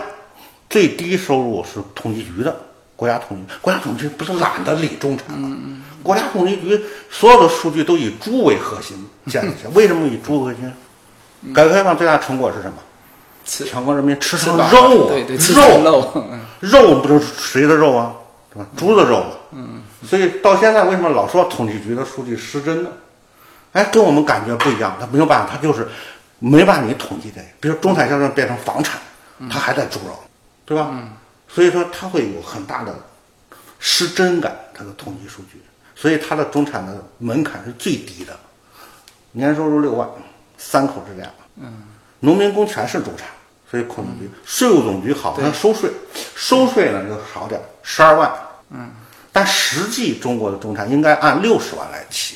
[0.67, 2.53] 最低收入是统计局的，
[2.95, 5.55] 国家统计国家统计局不是懒得理中产吗？
[6.01, 8.97] 国家统计局所有的数据都以猪为核心
[9.27, 9.69] 建立起来。
[9.75, 11.53] 为什么以猪为核心？
[11.53, 12.77] 改革开放最大成果是什么？
[13.45, 18.13] 吃全国人民吃上饱肉，对对，吃肉肉，嗯肉不就是谁的肉啊？
[18.51, 18.67] 对吧？
[18.75, 19.29] 猪的肉嘛。
[19.51, 19.81] 嗯。
[20.05, 22.89] 所以到现在为什么老说统计局的数据失真呢？
[23.73, 24.95] 哎，跟我们感觉不一样。
[24.99, 25.87] 他没有办法，他就是
[26.39, 27.41] 没把你统计的。
[27.59, 28.99] 比如中产乡镇变成房产，
[29.49, 30.17] 他还在猪肉，
[30.65, 30.89] 对吧？
[30.91, 31.09] 嗯。
[31.47, 32.95] 所以说他会有很大的
[33.79, 35.61] 失真感，他的统计数据。
[35.95, 38.35] 所以他的中产的门槛是最低的，
[39.31, 40.07] 年收入六万，
[40.57, 41.29] 三口之家。
[41.57, 41.83] 嗯。
[42.21, 43.27] 农民工全是中产。
[43.69, 45.89] 所以统计局、税务总局好像收税，
[46.35, 48.31] 收税呢就少点，十二万。
[48.69, 48.91] 嗯，
[49.31, 52.35] 但实际中国的中产应该按六十万来起，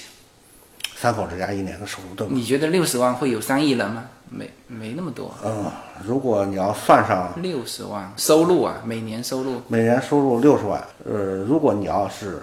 [0.96, 2.34] 三口之家一年的收入对吗？
[2.36, 4.06] 你觉得六十万会有三亿人吗？
[4.30, 5.34] 没没那么多。
[5.44, 5.72] 嗯，
[6.04, 10.84] 如果你要算上六十万收入啊，每年收入，每年收入六十万。
[11.06, 12.42] 呃，如果你要是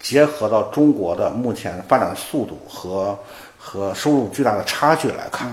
[0.00, 3.16] 结合到中国的目前发展速度和
[3.58, 5.48] 和收入巨大的差距来看。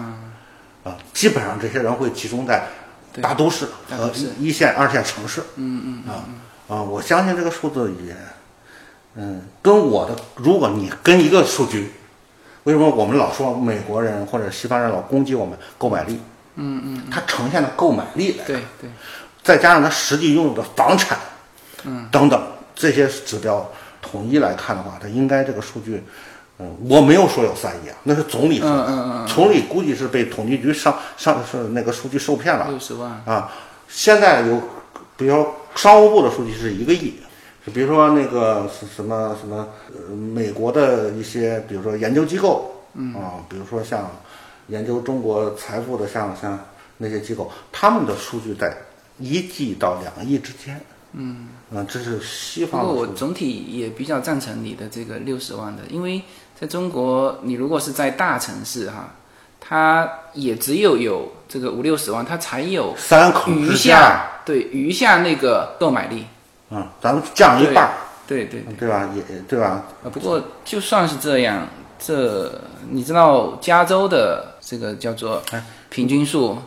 [0.88, 2.66] 啊，基本上这些人会集中在
[3.22, 5.42] 大都市和一线、二线城市。
[5.56, 6.24] 嗯嗯啊
[6.70, 8.16] 啊，我相信这个数字也，
[9.16, 11.92] 嗯，跟我的，如果你跟一个数据，
[12.64, 16.20] 为什么我们老说美国人或者西方人老攻击我们购买力？
[16.56, 18.90] 嗯嗯，它呈现的购买力来，对对，
[19.44, 21.18] 再加上他实际拥有的房产，
[21.84, 22.42] 嗯，等等
[22.76, 23.72] 这些指标
[24.02, 26.04] 统一来看的话，它应该这个数据。
[26.60, 28.86] 嗯，我没有说有三亿啊，那是总理说的。
[28.88, 32.68] 嗯嗯嗯，总理估计是被统计局上上是那个数据受骗了。
[32.68, 33.52] 六十万啊，
[33.88, 34.60] 现在有，
[35.16, 37.14] 比如说商务部的数据是一个亿，
[37.72, 42.72] 比如说那个是什么什么呃美国的一些，比如说研究机构，
[43.14, 44.10] 啊，比如说像
[44.70, 46.60] 研究中国财富的，像像
[46.98, 48.76] 那些机构，他们的数据在
[49.20, 50.82] 一亿到两亿之间。
[51.14, 52.82] 嗯，啊，这是西方。
[52.82, 56.20] 不过我总体也比较赞成你的这个六十万的，因为。
[56.60, 59.10] 在中国，你如果是在大城市哈，
[59.60, 66.26] 它也只有有这个五六十万，它才有三口余下对余下那个购买力。
[66.72, 67.92] 嗯，咱们降一半，
[68.26, 69.08] 对对对吧？
[69.14, 69.84] 也对吧？
[70.04, 71.68] 啊，不过就算是这样，
[72.00, 72.52] 这
[72.90, 75.40] 你知道加州的这个叫做
[75.90, 76.58] 平均数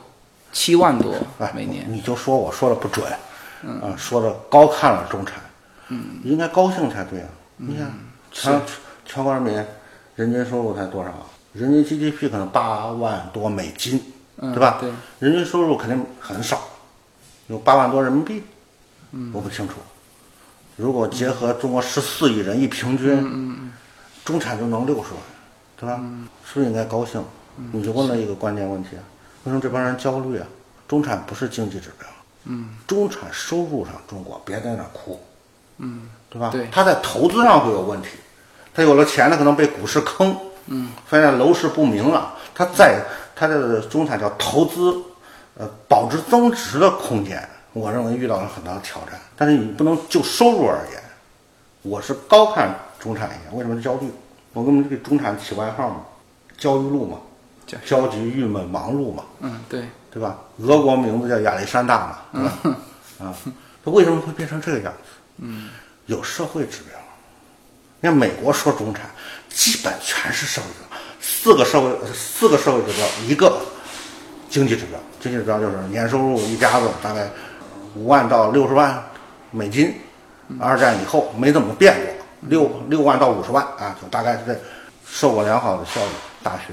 [0.52, 1.12] 七万多
[1.52, 3.04] 每年，你就说我说的不准，
[3.64, 5.34] 嗯，说的高看了中产，
[5.88, 7.28] 嗯，应该高兴才对啊。
[7.56, 7.92] 你看，
[8.30, 8.62] 全
[9.04, 9.66] 全国人民。
[10.20, 11.10] 人均收入才多少？
[11.54, 13.98] 人均 GDP 可能八万多美金，
[14.38, 14.76] 对吧？
[14.78, 16.60] 对，人均收入肯定很少，
[17.46, 18.42] 有八万多人民币，
[19.12, 19.76] 嗯，我不清楚。
[20.76, 23.72] 如果结合中国十四亿人一平均，
[24.22, 25.22] 中产就能六十万，
[25.78, 25.98] 对吧？
[26.44, 27.24] 是不是应该高兴？
[27.72, 29.02] 你就问了一个关键问题啊，
[29.44, 30.46] 为什么这帮人焦虑啊？
[30.86, 32.06] 中产不是经济指标，
[32.44, 35.18] 嗯，中产收入上中国别在那哭，
[35.78, 36.50] 嗯，对吧？
[36.50, 38.08] 对，他在投资上会有问题。
[38.72, 43.02] 他有了钱呢，可能被股市坑，嗯，发现楼市不明了，他在
[43.34, 44.96] 他的中产叫投资，
[45.56, 49.18] 呃，保值增值的空间，我认为遇到了很大的挑战。
[49.36, 51.02] 但是你不能就收入而言，
[51.82, 53.56] 我是高看中产一点。
[53.56, 54.10] 为什么焦虑？
[54.52, 56.00] 我给我们给中产起外号嘛，
[56.58, 57.18] 焦虑路嘛，
[57.86, 60.38] 焦急、郁闷、忙碌嘛，嗯，对，对吧？
[60.58, 62.78] 俄国名字叫亚历山大嘛，对吧？
[63.20, 63.34] 啊，
[63.84, 65.10] 他为什么会变成这个样子？
[65.38, 65.70] 嗯，
[66.06, 66.98] 有社会指标。
[68.02, 69.02] 你看美国说中产，
[69.50, 73.60] 基本全是社会指标，四个社会四个社会指标，一个
[74.48, 74.98] 经济指标。
[75.20, 77.28] 经济指标就是年收入一家子大概
[77.94, 79.02] 五万到六十万
[79.50, 79.94] 美金，
[80.58, 82.14] 二战以后没怎么变过，
[82.48, 84.58] 六六万到五十万啊，就大概是这
[85.06, 86.10] 受过良好的教育，
[86.42, 86.72] 大学，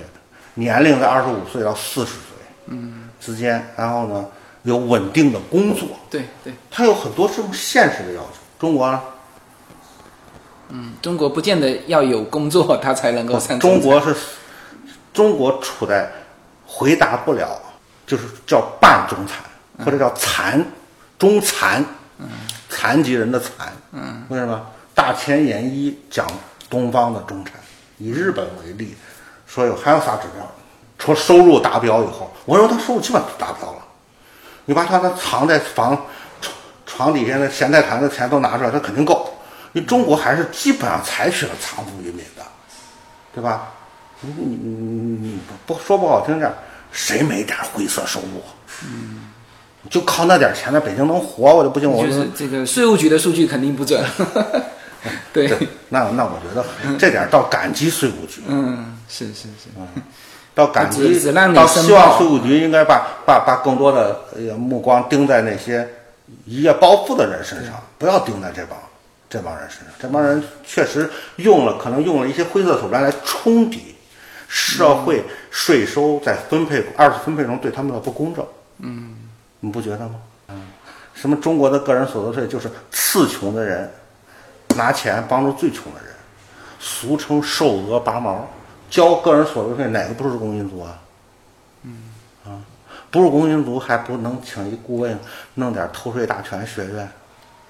[0.53, 2.21] 年龄在二十五岁到四十岁
[2.67, 4.25] 嗯之间，然后呢
[4.63, 8.37] 有稳定的工作，对对，它有很多这种现实的要求。
[8.57, 9.01] 中国呢？
[10.69, 13.59] 嗯，中国不见得要有工作，他才能够上。
[13.59, 14.15] 中国是，
[15.13, 16.11] 中国处在
[16.65, 17.59] 回答不了，
[18.05, 19.43] 就是叫半中产
[19.85, 20.65] 或者叫残
[21.17, 21.83] 中残，
[22.69, 23.71] 残疾人的残。
[23.91, 24.61] 嗯，为什么？
[24.93, 26.27] 大前研一讲
[26.69, 27.53] 东方的中产，
[27.97, 28.95] 以日本为例，
[29.45, 30.45] 说有还有啥指标？
[30.97, 33.77] 说收入达标以后，我说他收入基本达标了。
[34.65, 35.95] 你把他那藏在房
[36.41, 36.53] 床
[36.85, 39.33] 床底下的咸菜坛子钱都拿出来，他肯定够。
[39.81, 42.43] 中国还是基本上采取了藏富于民的，
[43.33, 43.73] 对吧？
[44.21, 46.55] 你你你你不不说不好听点儿，
[46.91, 48.41] 谁没点儿灰色收入？
[48.83, 49.29] 嗯，
[49.89, 54.03] 就靠那点儿钱在北京能活，我就不行，我就是这个税务局的数据肯定不准。
[55.31, 55.47] 对，
[55.89, 56.65] 那那我觉得
[56.97, 59.87] 这点儿倒感激税务局，嗯，是是是，嗯
[60.55, 65.87] 倒感激只只让你倒希望税务局应该把把把更多的呃目光盯在那些
[66.45, 68.75] 一夜暴富的人身上，不要盯在这帮
[69.29, 69.93] 这帮人身上。
[69.99, 73.95] 这帮人确实用了，可能用了一些灰色手段来冲抵
[74.47, 78.45] 社会税收在分配二次分配中对他们的不公正。
[78.79, 79.15] 嗯，
[79.59, 80.15] 你不觉得吗？
[80.49, 80.67] 嗯，
[81.13, 83.91] 什么中国的个人所得税就是次穷的人
[84.75, 86.13] 拿钱帮助最穷的人，
[86.79, 88.47] 俗称瘦额拔毛。
[88.89, 90.97] 交个人所得税哪个不是工薪族啊？
[91.83, 92.03] 嗯
[92.45, 92.63] 啊，
[93.11, 95.19] 不是工薪族还不能请一顾问
[95.55, 97.11] 弄点偷税大全学院？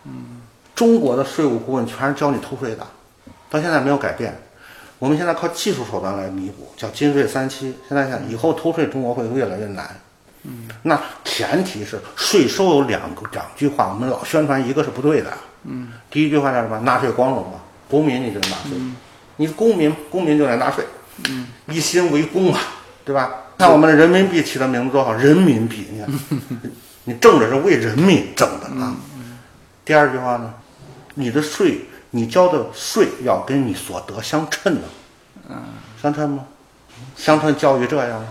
[0.04, 0.41] 嗯，
[0.78, 2.86] 中国的税务顾问全是教你偷税的，
[3.50, 4.40] 到现在没有改变。
[5.00, 7.76] 我们现在靠技术手段来弥补，叫金税三期。
[7.90, 9.90] 现在想以后偷税，中国会越来越难。
[10.44, 15.34] 嗯，那前提是税收有两个两句话，我们老宣传一个是不对的。
[15.63, 16.80] 嗯，第一句话叫什么？
[16.82, 17.60] 纳税光荣嘛，
[17.90, 18.78] 公民你就得纳税，
[19.38, 20.86] 你公民公民就得纳税。
[21.28, 22.60] 嗯，一心为公嘛，
[23.04, 23.32] 对吧？
[23.58, 26.08] 看我们的人民币起的名字多好，人民币，你看，
[27.06, 28.96] 你挣着是为人民挣的啊。
[29.84, 30.54] 第二句话呢，
[31.19, 34.82] 你的税，你交的税要跟你所得相称的，
[35.49, 35.63] 嗯，
[35.99, 36.45] 相称吗？
[37.15, 38.23] 相称教育这样，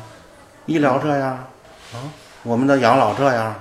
[0.67, 1.31] 医疗这样，
[1.93, 1.99] 啊，
[2.45, 3.53] 我们的养老这样，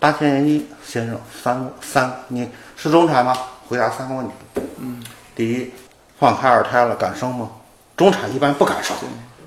[0.00, 3.36] 八千元一先生三三，你是中产吗？
[3.68, 4.32] 回答三个问题。
[4.78, 5.00] 嗯，
[5.36, 5.72] 第一，
[6.18, 7.48] 放开二胎了，敢生吗？
[7.96, 8.96] 中产一般不敢生。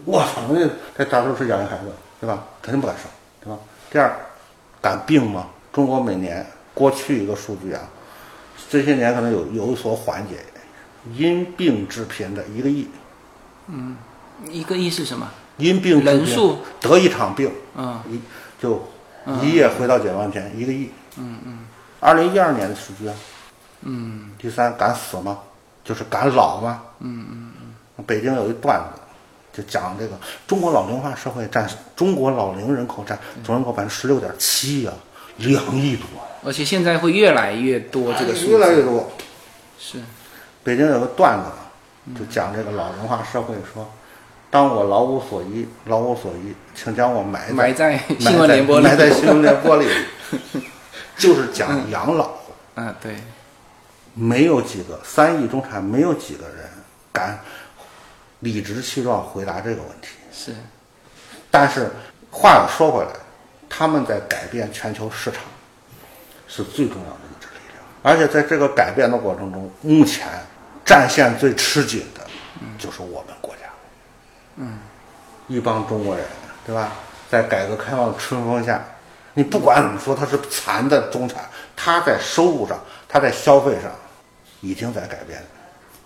[0.06, 2.42] 我操，那这大多数养一孩子，对吧？
[2.62, 3.06] 肯定不敢生，
[3.44, 3.60] 对吧？
[3.92, 4.16] 第二，
[4.82, 5.48] 敢病吗？
[5.74, 7.82] 中国每年过去一个数据啊，
[8.70, 10.36] 这些年可能有有所缓解，
[11.16, 12.88] 因病致贫的一个亿，
[13.68, 13.98] 嗯
[14.50, 15.28] 一个亿是什么？
[15.58, 18.22] 因病人数得一场病，嗯一
[18.62, 18.88] 就
[19.42, 20.90] 一夜回到解放前，一个亿。
[21.18, 21.60] 嗯嗯。
[22.00, 23.16] 二零一二年的数据啊。
[23.82, 24.32] 嗯。
[24.38, 25.40] 第三，敢死吗？
[25.84, 26.82] 就是敢老吗？
[27.00, 28.06] 嗯嗯嗯。
[28.06, 29.02] 北京有一段子，
[29.52, 34.94] 就讲这个中国老龄化社会占中国老龄人口占总人口百分之十六点七呀，
[35.38, 36.06] 两亿多，
[36.44, 39.12] 而且现在会越来越多这个数字，越来越多。
[39.78, 40.00] 是。
[40.64, 43.90] 北京有个段子，就讲这个老龄化社会说，
[44.52, 48.86] 当我老无所依，老无所依，请将我埋在埋在埋新闻联播里。
[48.86, 49.88] 埋在新闻联播里，
[51.18, 52.32] 就是讲养老。
[52.76, 53.16] 啊，对，
[54.14, 56.70] 没有几个三亿中产，没有几个人
[57.12, 57.40] 敢
[58.40, 60.10] 理直气壮回答这个问题。
[60.32, 60.54] 是。
[61.52, 61.90] 但是
[62.32, 63.12] 话又说回来，
[63.68, 65.42] 他们在改变全球市场
[66.50, 70.28] 是最重要的一支力量，而且在这个改变的过程中，目前
[70.84, 72.26] 战线最吃紧的
[72.78, 73.62] 就是我们国家。
[74.58, 74.80] 嗯，
[75.48, 76.26] 一帮中国人，
[76.66, 76.92] 对吧？
[77.30, 78.84] 在改革开放的春风下，
[79.36, 83.92] 你不管怎么说，他是残的中产，他在收入上，他在消费上，
[84.62, 85.40] 已经在改变。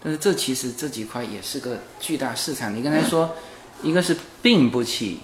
[0.04, 2.76] 但是这其实这几块也是个巨大市场。
[2.76, 3.34] 你刚才说，
[3.82, 5.22] 一个是病不起，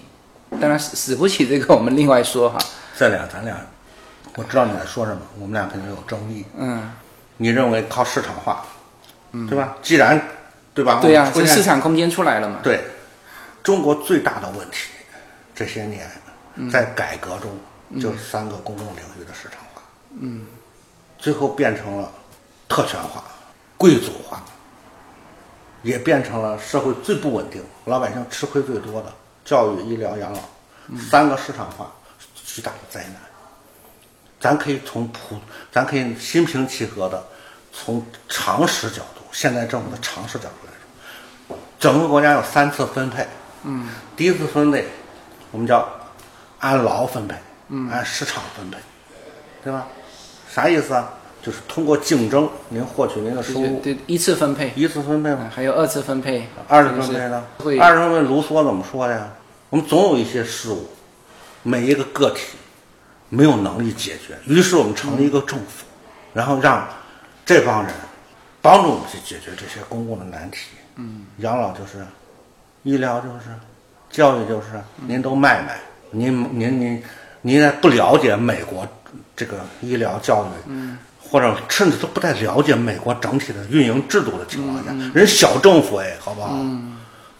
[0.58, 2.58] 当然死死不起，这个我们另外说哈。
[2.96, 3.54] 这俩咱俩，
[4.36, 6.44] 我知道你在说什么，我们俩肯定有争议。
[6.56, 6.92] 嗯，
[7.36, 8.64] 你认为靠市场化，
[9.48, 9.76] 对吧？
[9.82, 10.20] 既然，
[10.72, 11.00] 对吧？
[11.02, 12.60] 对呀、市场空间出来了嘛。
[12.62, 12.84] 对，
[13.62, 14.90] 中国最大的问题，
[15.54, 16.08] 这些年
[16.70, 19.82] 在改革中，就是三个公共领域的市场化，
[20.20, 20.46] 嗯，
[21.18, 22.10] 最后变成了
[22.68, 23.24] 特权化、
[23.76, 24.42] 贵族化，
[25.82, 29.12] 也变成了社会最不稳定、老百姓吃亏最多的
[29.44, 30.40] 教育、医疗、养老，
[31.10, 31.90] 三个市场化
[32.34, 33.14] 巨大的灾难。
[34.40, 35.36] 咱可以从普，
[35.70, 37.22] 咱可以心平气和的
[37.72, 40.72] 从常识角度，现在政府的常识角度来
[41.46, 43.26] 说，整个国家有三次分配，
[43.64, 44.86] 嗯，第一次分配
[45.52, 45.86] 我们叫
[46.58, 47.36] 按劳分配，
[47.68, 48.78] 嗯，按市场分配，
[49.62, 49.86] 对吧？
[50.50, 51.10] 啥意思啊？
[51.42, 57.44] 就是通过竞争，您获取您的收入，对对，一次分配，一次分配嘛啊，还有二次分配，二次分配呢？
[57.80, 59.28] 二次分配卢梭怎么说的呀？
[59.70, 60.86] 我们总有一些事物，
[61.62, 62.58] 每一个个体
[63.30, 65.86] 没有能力解决，于是我们成立一个政府，
[66.34, 66.86] 然后让
[67.46, 67.92] 这帮人
[68.60, 70.58] 帮助我们去解决这些公共的难题。
[70.96, 72.04] 嗯，养老就是，
[72.82, 73.46] 医疗就是，
[74.10, 74.66] 教育就是，
[75.06, 75.78] 您都卖卖，
[76.10, 77.02] 您您您
[77.40, 78.86] 您还不了解美国
[79.36, 86.54] 这个医疗教育，嗯，或者甚至都不太了解美国整体的运营制度的情况下，人小政府哎，好不好？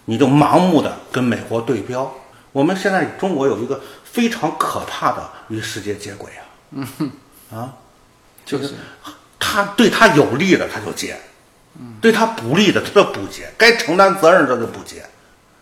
[0.04, 2.10] 你就盲目的跟美国对标。
[2.52, 3.80] 我们现在中国有一个
[4.12, 7.10] 非常可怕的与世界接轨啊，嗯。
[7.52, 7.74] 啊，
[8.44, 8.74] 就是。
[9.42, 11.18] 他对他有利的他就接，
[12.00, 15.02] 对他不利的他就不接，该承担责任这就不接，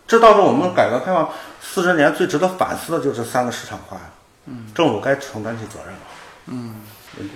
[0.07, 1.30] 这倒是我们改革开放
[1.62, 3.96] 四十年最值得反思的就是三个市场化。
[3.96, 4.03] 呀。
[4.46, 6.01] 嗯，政府该承担起责任了。
[6.46, 6.80] 嗯，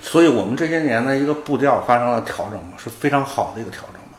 [0.02, 4.18] 所以我们这些年的一个步调发生了调整嘛，是非常好的一个调整嘛，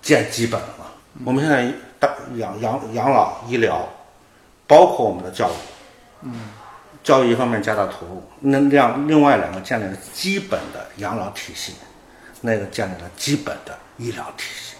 [0.00, 0.86] 见基本了嘛。
[1.24, 3.86] 我们现在大养养养老医疗，
[4.66, 5.52] 包括我们的教育，
[6.24, 6.32] 嗯，
[7.02, 11.74] 教育一方面加大投入，那两另外两个建立了基本的养老体系，
[12.40, 14.74] 那个建立了基本的医疗体系。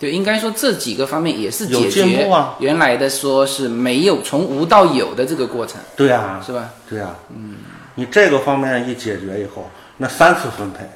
[0.00, 2.30] 对，应该说这几个方面也是解决
[2.60, 6.70] 原来的说是没有从无到有的这个过程，对啊、是吧？
[6.88, 7.56] 对啊、嗯，
[7.96, 10.88] 你这个方面一解决以后，那三次分配，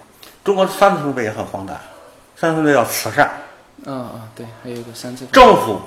[0.44, 1.80] 中国的三次分配也很荒诞，
[2.36, 3.28] 三次分配叫慈善，
[3.86, 5.80] 嗯嗯，对，还有一个三次政府、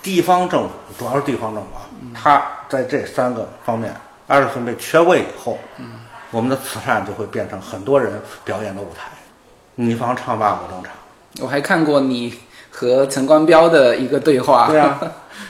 [0.00, 1.82] 地方政府，主要是地方政府啊，
[2.12, 3.94] 它在这三个方面
[4.26, 5.58] 二十分配缺位以后，
[6.30, 9.08] 我们的慈善就会变成很多人表演的舞台，
[9.76, 10.92] 你方唱罢我登场。
[11.40, 12.38] 我还看过你
[12.70, 15.00] 和陈光标的一个对话，对啊，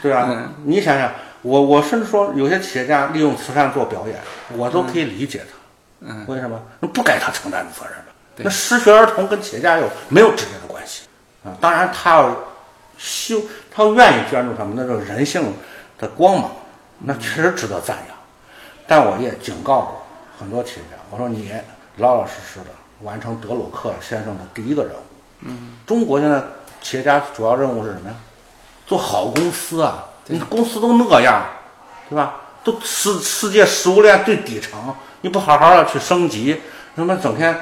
[0.02, 1.10] 对啊， 嗯你想想，
[1.42, 4.18] 我我甚至说，有些企业家利用慈善做表演，
[4.56, 6.06] 我都可以理解他。
[6.06, 6.60] 嗯，为什么？
[6.80, 8.04] 那不该他承担的责任了。
[8.36, 11.04] 那失学儿童跟企业家有没有直接的关系
[11.44, 11.52] 啊？
[11.60, 12.36] 当然，他要
[12.98, 13.40] 修，
[13.70, 15.52] 他要愿意捐助什么那是人性
[16.04, 16.50] 的光芒，
[16.98, 18.16] 那确实值得赞扬。
[18.86, 20.02] 但我也警告过
[20.38, 21.50] 很多企业家，我说你
[21.96, 22.66] 老老实实的
[23.00, 25.02] 完成德鲁克先生的第一个任务。
[25.40, 26.42] 嗯，中国现在
[26.82, 28.16] 企业家主要任务是什么呀？
[28.86, 30.04] 做好公司啊！
[30.26, 31.42] 你公司都那样，
[32.10, 32.36] 对吧？
[32.62, 36.60] 都世世界食物链最底层，你不好好的去升级，
[36.94, 37.58] 他妈整天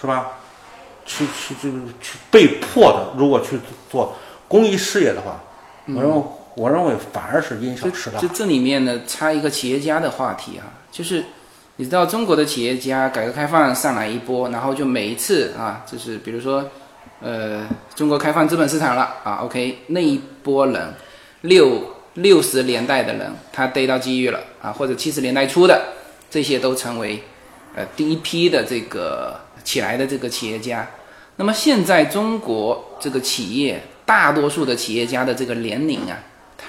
[0.00, 0.32] 是吧？
[1.06, 3.58] 去去去去被迫的，如果去
[3.90, 4.16] 做
[4.46, 5.40] 公益事业的话，
[5.86, 6.22] 我认为
[6.60, 8.28] 我认为反而是因小就失大就。
[8.28, 11.24] 这里面呢，插一个企业家的话题啊，就是
[11.76, 16.62] 你知道中国的企业家改革开放上来一波，然后就每一次啊，就是比如说，
[17.22, 20.94] 呃，中国开放资本市场了啊，OK，那一波人
[21.40, 25.82] 六六十年代的人，他逮到机遇了啊，或者七十年代初的，
[26.28, 27.22] 这些都成为
[27.74, 30.86] 呃第一批的这个起来的这个企业家。
[31.36, 36.18] 那么现在中国这个企业大多数的企业家的这个年龄啊，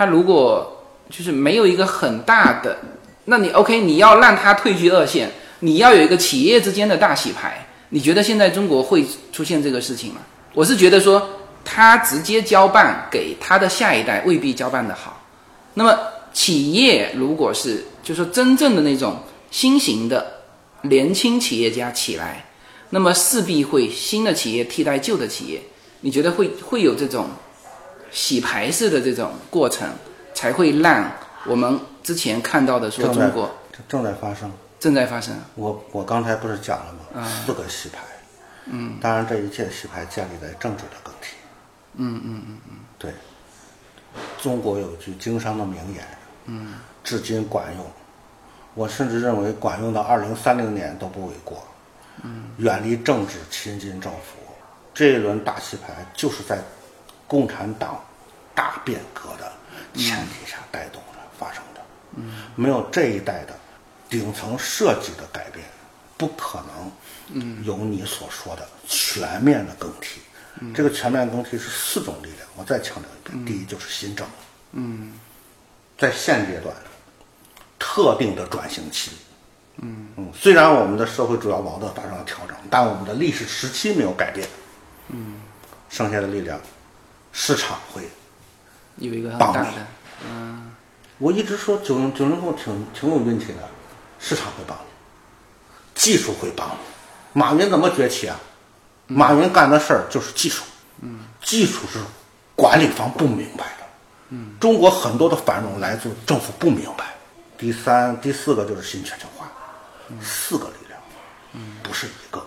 [0.02, 2.76] 他如果就是没有一个很大的，
[3.26, 5.30] 那你 OK，你要让他退居二线，
[5.60, 7.68] 你要有一个企业之间的大洗牌。
[7.90, 10.22] 你觉得现在中国会出现这个事情吗？
[10.56, 11.30] 我是觉得说，
[11.64, 15.22] 他直接交办给他的下一代未必交办的好。
[15.76, 15.96] 那么
[16.34, 19.20] 企业如果是就说真正的那种
[19.52, 20.26] 新型的
[20.82, 22.44] 年轻企业家起来，
[22.90, 25.62] 那么势必会新的企业替代旧的企业。
[26.00, 27.28] 你觉得会会有这种
[28.12, 29.90] 洗牌式的这种过程，
[30.34, 31.12] 才会让
[31.46, 33.50] 我们之前看到的说中国
[33.88, 34.52] 正在发生。
[34.80, 35.40] 正在发生。
[35.56, 37.28] 我我刚才不是讲了吗？
[37.46, 38.00] 四个洗牌。
[38.66, 38.98] 嗯。
[39.00, 41.36] 当然，这一切洗牌建立在政治的更替。
[41.96, 42.76] 嗯嗯嗯嗯。
[42.98, 43.14] 对。
[44.42, 46.04] 中国有句经商的名言。
[46.46, 46.74] 嗯。
[47.04, 47.86] 至今管用。
[48.74, 51.64] 我甚至认为管用到二零三零年都不为过。
[52.24, 52.46] 嗯。
[52.58, 54.40] 远离政治，亲近政府。
[54.96, 56.58] 这一轮大洗牌就是在
[57.32, 58.04] 共产党
[58.54, 59.50] 大变革的
[59.94, 61.82] 前提下带动的发生的。
[62.18, 62.44] 嗯。
[62.58, 63.58] 没有这一代的
[64.10, 65.66] 顶层设计的改变，
[66.18, 66.92] 不可能
[67.30, 67.64] 嗯。
[67.64, 70.20] 有你所说的全面的更替。
[70.76, 74.28] 这个全面更替是四种力量，我再强调一遍：第一就是新政，
[74.74, 75.18] 嗯，
[75.98, 76.76] 在现阶段
[77.80, 79.12] 特定的转型期，
[79.78, 80.10] 嗯。
[80.18, 84.46] 嗯，虽然我们的社会主要矛盾发生了调整，但我们的历史时期没有改变，
[85.08, 85.40] 嗯，
[85.90, 86.60] 剩下的力量，
[87.32, 88.10] 市场会
[88.98, 89.56] 有一个很帮你。
[89.56, 89.88] 大的，
[91.18, 93.70] 我一直说九零九零后挺挺有运气的，
[94.20, 94.84] 市场会帮你，
[95.94, 96.74] 技术会帮你。
[97.34, 98.40] 马云怎么崛起啊？
[99.08, 100.64] 马云干的事儿就是技术，
[101.02, 102.00] 嗯，技术是
[102.56, 103.86] 管理方不明白的，
[104.30, 107.06] 嗯，中国很多的繁荣来自政府不明白。
[107.58, 109.52] 第三、第四个就是新全球化，
[110.22, 111.00] 四个力量，
[111.54, 112.44] 嗯，不是一个，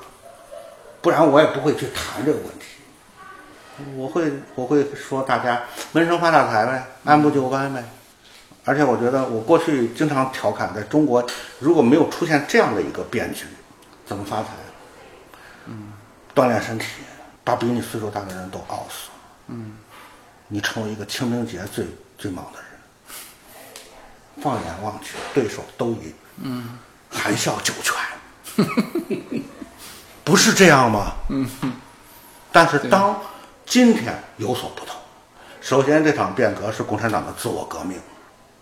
[1.01, 2.67] 不然我也不会去谈这个问题。
[3.97, 5.63] 我会我会说大家
[5.93, 7.85] 闷声发大财呗，按部就班呗。
[8.65, 11.25] 而且我觉得，我过去经常调侃，在中国
[11.59, 13.45] 如果没有出现这样的一个变局，
[14.07, 14.49] 怎么发财？
[15.67, 15.93] 嗯，
[16.35, 16.87] 锻炼身体，
[17.43, 19.11] 把比你岁数大的人都熬死。
[19.49, 19.75] 嗯，
[20.49, 24.43] 你成为一个清明节最最忙的人。
[24.43, 26.15] 放眼望去，对手都赢。
[26.39, 26.79] 嗯，
[27.11, 28.67] 含笑九泉，
[30.25, 31.15] 不是这样吗？
[31.29, 31.49] 嗯。
[32.51, 33.21] 但是当
[33.67, 34.97] 今天有所不同，
[35.61, 37.99] 首先这场变革是共产党的自我革命。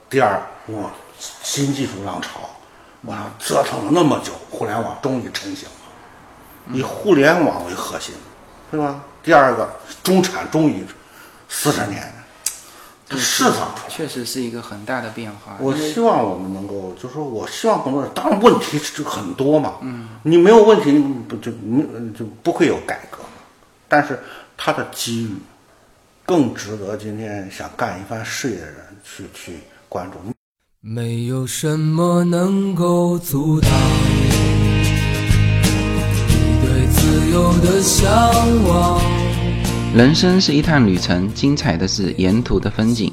[0.09, 2.51] 第二，我新技术浪潮，
[3.03, 8.15] 我折腾了那么久，互联网终于成型了，以互联网为核心，
[8.71, 9.03] 对吧？
[9.23, 9.69] 第二个，
[10.03, 10.85] 中产终于
[11.49, 12.13] 四十年
[13.09, 13.89] 它释放出来。
[13.89, 15.57] 确实是一个很大的变化。
[15.61, 23.19] 我希望我们能够，就是说我希望更多人，当然问题就很多嘛，嗯，你没有问题，你不就你就不会有改革，
[23.89, 24.19] 但是
[24.57, 25.31] 它的机遇
[26.25, 30.19] 更值得今天想干一番事业的人去去关注。
[30.81, 33.71] 没有什么能够阻挡
[36.19, 38.09] 你对自由的向
[38.65, 39.01] 往。
[39.95, 43.13] 人生是一趟旅程，精彩的是沿途的风景。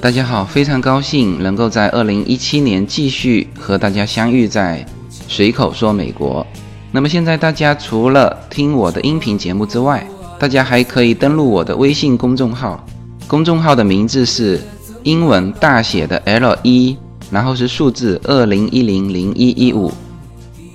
[0.00, 6.46] 大家好，非常高兴能够在二零一七年继续和大家相遇在随口说美国。
[6.92, 10.06] 那么现在大家除了听我的音频节目之外，
[10.38, 12.84] 大家还可以登录我的微信公众号，
[13.26, 14.60] 公众号的名字是
[15.02, 16.96] 英文大写的 L 一，
[17.30, 19.90] 然后是数字二零一零零一一五，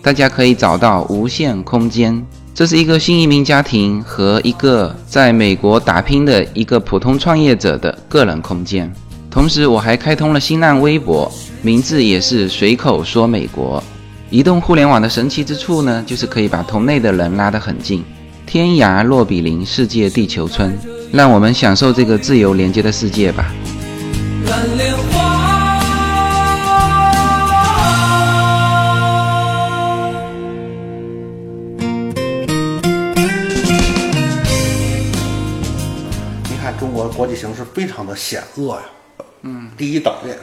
[0.01, 2.25] 大家可以找到无限空间。
[2.55, 8.91] 这是一个新移民家庭和一个在美国打拼的一个普通创业者的个人空间。
[9.29, 11.31] 同时，我还开通了新浪微博，
[11.61, 13.81] 名字也是随口说美国。
[14.29, 18.03] 移动互联网的神奇之处呢，就是可以把同类的人拉得很近，
[18.51, 20.77] 天涯若比邻，世界地球村。
[21.13, 23.49] 让我们享受这个自由连接的世界吧。
[24.45, 25.79] 蓝莲花。
[36.49, 38.81] 你看中国国际形势非常的险恶呀，
[39.43, 40.37] 嗯，第一岛链，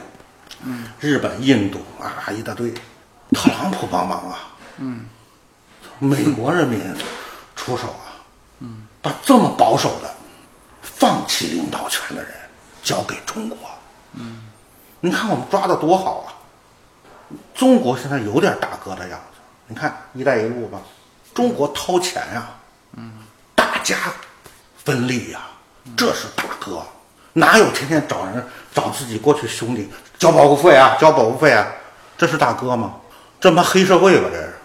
[0.65, 2.71] 嗯，日本、印度啊一大堆，
[3.33, 5.01] 特朗普帮忙啊，嗯，
[5.99, 6.79] 美国人民
[7.59, 8.15] 出手啊，
[8.59, 10.09] 嗯，把这么保守的、
[10.81, 12.31] 放弃领导权的人
[12.81, 13.57] 交给中国，
[14.13, 14.47] 嗯，
[15.01, 16.27] 你看我们抓的多好啊！
[17.53, 20.79] 中国现在有点大哥的样子，你看“一带一路”吧，
[21.33, 22.47] 中国掏钱呀、
[22.93, 23.11] 嗯，
[23.53, 23.97] 大家
[24.85, 25.41] 分利呀、
[25.97, 26.81] 这是大哥，
[27.33, 31.67] 哪有天天找人找自己过去兄弟交保护费啊，交保护费啊，
[32.17, 32.95] 这是大哥吗？
[33.41, 34.55] 这他妈黑社会吧，这是。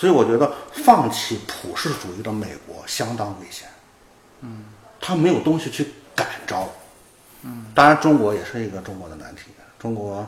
[0.00, 3.68] 所以我觉得放弃普世主义的美国相当危险。
[4.40, 4.64] 嗯，
[4.98, 6.66] 他没有东西去感召。
[7.42, 9.42] 嗯，当然中国也是一个中国的难题。
[9.78, 10.26] 中国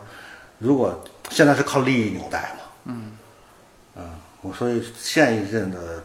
[0.59, 2.65] 如果现在是靠利益纽带嘛。
[2.85, 3.17] 嗯。
[3.95, 6.05] 嗯，我所以现一任的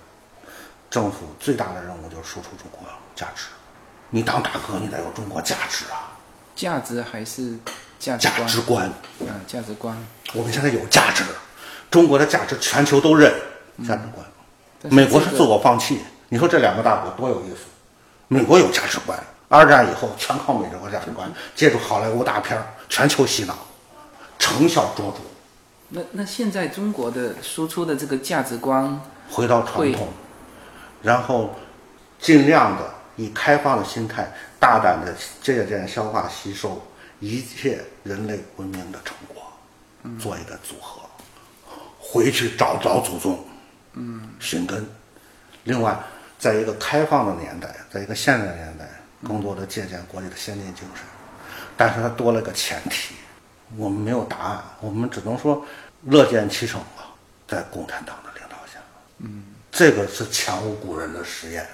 [0.89, 2.87] 政府最大的任务就是输出中国
[3.17, 3.47] 价值。
[4.11, 6.15] 你当大哥，你得有中国价值啊，
[6.55, 7.57] 价值还是
[7.99, 8.47] 价值价观？
[8.47, 8.93] 值观。
[9.19, 9.97] 嗯，价值观。
[10.33, 11.25] 我们现在有价值，
[11.91, 13.33] 中国的价值全球都认，
[13.85, 14.25] 价值观。
[14.91, 15.99] 美国是自我放弃，
[16.29, 17.65] 你说这两个大国多有意思？
[18.27, 19.17] 美国有价值观，
[19.49, 23.55] 二战以后全靠美国价值观，借助好莱坞大片儿全球洗脑，
[24.37, 25.17] 成效卓著。
[25.89, 29.01] 那那现在中国的输出的这个价值观，
[29.31, 30.09] 回到传统，
[31.01, 31.55] 然后
[32.19, 36.81] 尽量的以开放的心态，大胆的借鉴、消化、吸收
[37.21, 39.41] 一切人类文明的成果，
[40.19, 41.01] 做一个组合，
[41.97, 43.39] 回去找找祖宗，
[43.97, 44.85] 嗯，寻根。
[45.63, 45.97] 另外，
[46.37, 48.87] 在一个开放的年代，在一个现代年代，
[49.27, 51.03] 更多的借鉴国际的先进精神，
[51.75, 53.15] 但是它多了个前提，
[53.75, 55.65] 我们没有答案，我们只能说
[56.03, 57.09] 乐见其成吧，
[57.47, 58.79] 在共产党的领导下。
[59.17, 61.67] 嗯这个是前无古人的实验。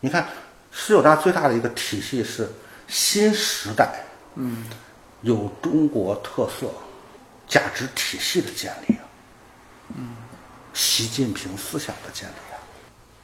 [0.00, 0.26] 你看，
[0.70, 2.48] 十九大最大的一个体系是
[2.86, 4.04] 新时代，
[4.36, 4.64] 嗯，
[5.22, 6.70] 有中国特色
[7.48, 8.96] 价值体系的建立，
[9.96, 10.16] 嗯，
[10.76, 12.60] 习近平思想的建立啊，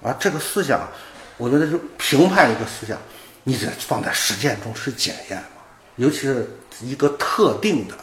[0.02, 0.88] 而这个思想，
[1.36, 2.96] 我觉得是评判一个思想，
[3.44, 5.60] 你得放在实践中去检验嘛，
[5.96, 6.48] 尤其是
[6.82, 7.94] 一个特定的，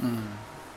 [0.00, 0.24] 嗯，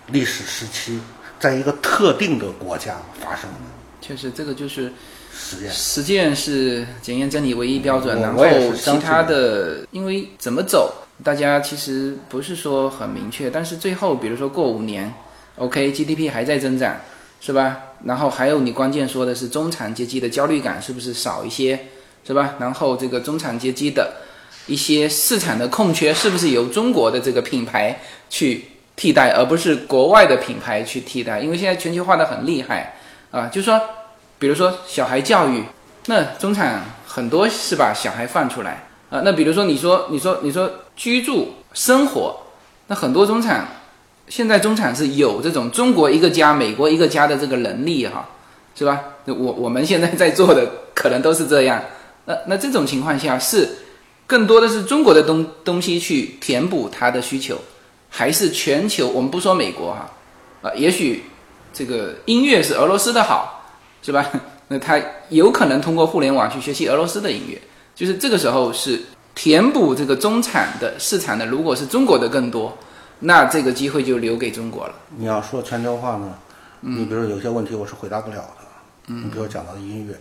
[0.08, 1.00] 历史时期，
[1.38, 3.58] 在一个特定的国家发生的
[4.00, 4.94] 确实这个就是
[5.38, 5.70] 实践。
[5.70, 10.94] 实践是检验真理唯一标准，然后其他的，因为怎么走，
[11.26, 15.14] 大家其实不是说很明确，但是最后比如说过五年
[15.58, 16.96] ，OK，GDP 还在增长，
[17.40, 17.78] 是吧？
[18.04, 21.88] 然后还有你关键说的是中产阶级的焦虑感是不是少一些，
[22.26, 22.56] 是吧？
[22.60, 24.14] 然后这个中产阶级的
[24.68, 28.66] 一些市场的空缺是不是由中国的这个品牌去
[28.96, 31.40] 替代，而不是国外的品牌去替代？
[31.40, 32.96] 因为现在全球化的很厉害
[33.32, 33.80] 啊，就说
[34.40, 35.64] 比如说小孩教育，
[36.08, 39.22] 那中产很多是把小孩放出来啊。
[39.24, 42.36] 那比如说你说你说你说居住生活，
[42.88, 43.68] 那很多中产
[44.28, 48.28] 现在中产是有这种中国一个家、美国一个家的这个能力哈，
[48.76, 49.02] 是吧？
[49.26, 51.82] 我我们现在在做的可能都是这样。
[52.26, 53.70] 那那这种情况下是
[54.26, 57.58] 更多的是中国的东东西去填补它的需求，
[58.10, 59.08] 还是全球？
[59.08, 60.10] 我们不说美国哈，
[60.62, 61.24] 啊，也许
[61.74, 63.66] 这个音乐是俄罗斯的好，
[64.02, 64.30] 是吧？
[64.68, 65.00] 那他
[65.30, 67.58] 有可能通过互联网去学习俄罗斯的音乐，
[67.96, 69.02] 就是这个时候是
[69.34, 72.78] 填补这个中产的市场的，如果是中国的更多，
[73.20, 74.96] 那这个机会就留给中国了。
[75.10, 76.38] 你要说全球化呢，
[76.80, 78.68] 你比如有些问题我是回答不了的。
[79.08, 80.14] 嗯，你比如讲到音乐，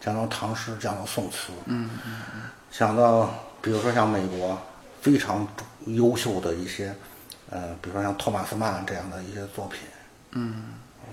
[0.00, 3.32] 讲到唐诗，讲到宋词，嗯嗯嗯，讲到
[3.62, 4.60] 比如说像美国
[5.00, 5.46] 非常
[5.86, 6.94] 优秀的一些，
[7.50, 9.80] 呃，比如说像托马斯曼这样的一些作品，
[10.32, 10.64] 嗯，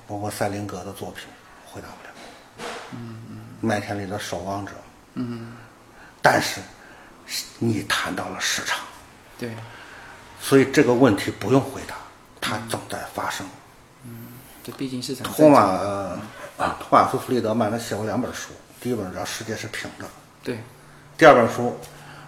[0.07, 1.25] 包括塞林格的作品，
[1.71, 2.67] 回答不了。
[2.93, 4.71] 嗯嗯，麦田里的守望者，
[5.13, 5.53] 嗯，
[6.21, 6.59] 但是
[7.59, 8.79] 你谈到了市场，
[9.37, 9.55] 对，
[10.41, 11.95] 所以这个问题不用回答，
[12.41, 13.45] 它正在发生。
[14.03, 14.27] 嗯
[14.63, 15.77] 这毕竟是场托马
[16.57, 20.05] 托马斯弗里德曼他写过两本书，第一本叫《世界是平的》，
[20.43, 20.59] 对，
[21.17, 21.79] 第二本书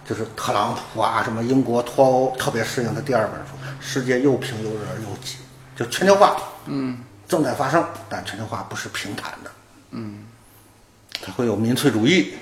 [0.04, 3.52] 就是特朗普啊什么英国脱欧特别适应的第二本书，
[3.84, 5.36] 《世界又平又热又挤》，
[5.78, 6.36] 就全球化，
[6.66, 6.98] 嗯，
[7.28, 9.50] 正在发生，但全球化不是平坦的，
[9.92, 10.24] 嗯，
[11.22, 12.34] 它会有民粹主义，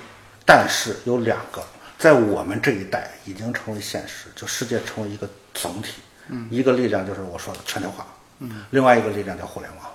[0.47, 1.62] 但是有两个
[2.03, 8.05] 在我们这一代已经成为现实，就世界成为一个整体，嗯，一个力量就是我说的全球化，
[8.40, 9.86] 嗯，另外一个力量叫互联网。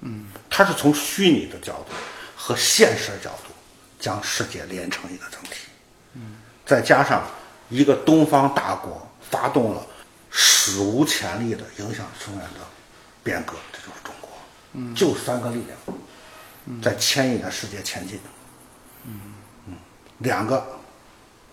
[0.00, 1.94] 嗯，它是从虚拟的角度
[2.36, 3.54] 和现实的角度
[3.98, 5.68] 将世界连成一个整体。
[6.12, 6.36] 嗯，
[6.66, 7.26] 再加上
[7.70, 9.86] 一个东方大国发动了
[10.30, 12.60] 史无前例的影响深远的
[13.24, 14.28] 变革，这就是中国。
[14.74, 18.20] 嗯，就三个力量在牵引着世界前进。
[19.04, 19.18] 嗯
[19.68, 19.74] 嗯，
[20.18, 20.62] 两个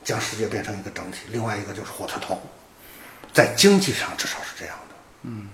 [0.04, 2.42] 将世界变成一个整体，另外一个就是火车头，
[3.34, 4.96] 在经济上至少是这样的。
[5.24, 5.48] 嗯，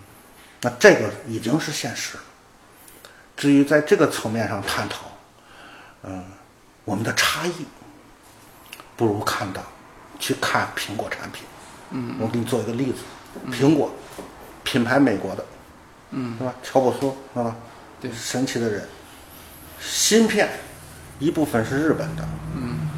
[0.62, 2.18] 那这个已经是现实。
[3.38, 5.12] 至于在这个层面上探讨，
[6.04, 6.26] 嗯，
[6.84, 7.66] 我们的差异，
[8.98, 9.62] 不如看到
[10.20, 11.44] 去看苹果产品。
[11.92, 13.00] 嗯，我给你做一个例子，
[13.50, 13.94] 苹果
[14.64, 15.46] 品牌美国的，
[16.12, 16.54] 嗯，是吧？
[16.62, 17.00] 乔布斯，
[17.34, 17.56] 是吧？
[18.02, 18.88] 对，神奇的人。
[19.82, 20.50] 芯片
[21.20, 22.89] 一部分是日本的，嗯，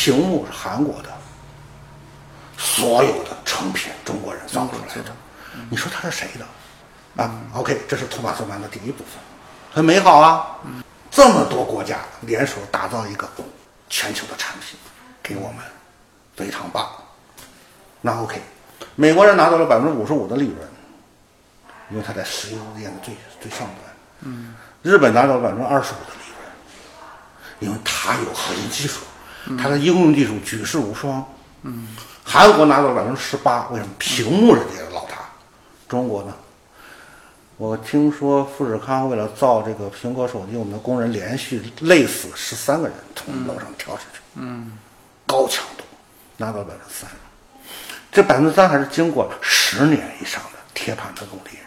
[0.00, 1.10] 屏幕是韩国的，
[2.56, 5.14] 所有的成品中国人造出来的。
[5.68, 7.22] 你说它是谁的？
[7.22, 9.20] 啊，OK，这是托马斯曼的第一部分，
[9.70, 10.56] 很美好啊。
[11.10, 13.28] 这么多国家联手打造一个
[13.90, 14.78] 全球的产品，
[15.22, 15.58] 给我们
[16.34, 16.88] 非常棒。
[18.00, 18.40] 那 OK，
[18.94, 20.56] 美国人拿到了百分之五十五的利润，
[21.90, 23.76] 因为他在石油链的最最上端。
[24.20, 24.54] 嗯。
[24.80, 29.00] 日本拿到了百分之二十五的利润，因为它有核心技术，
[29.58, 31.24] 它的应用技术举世无双。
[31.62, 31.88] 嗯。
[32.22, 33.92] 韩国拿到了百分之十八，为什么？
[33.98, 35.16] 屏幕人家老大。
[35.88, 36.32] 中国呢？
[37.56, 44.20] 我听说富士康为了造这个苹果手机，我们的工人连续累死十三个人，从楼上跳下去。
[44.36, 44.78] 嗯，
[45.26, 45.84] 高强度，
[46.36, 47.10] 拿到百分之三。
[48.12, 51.58] 这百分之三还是经过十年以上的铁盘的努力，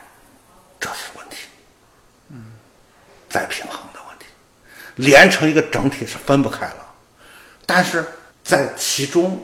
[0.80, 1.38] 这是问题。
[2.30, 2.53] 嗯，
[3.30, 4.26] 再平衡的问题，
[4.95, 6.82] 连成一个整体是分不开了。
[7.66, 8.05] 但是
[8.43, 9.41] 在其中，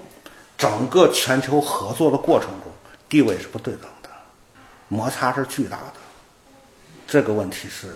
[0.57, 2.71] 整个全球合作的过程中，
[3.07, 4.09] 地位是不对等的，
[4.87, 5.93] 摩擦是巨大的。
[7.07, 7.95] 这个问题是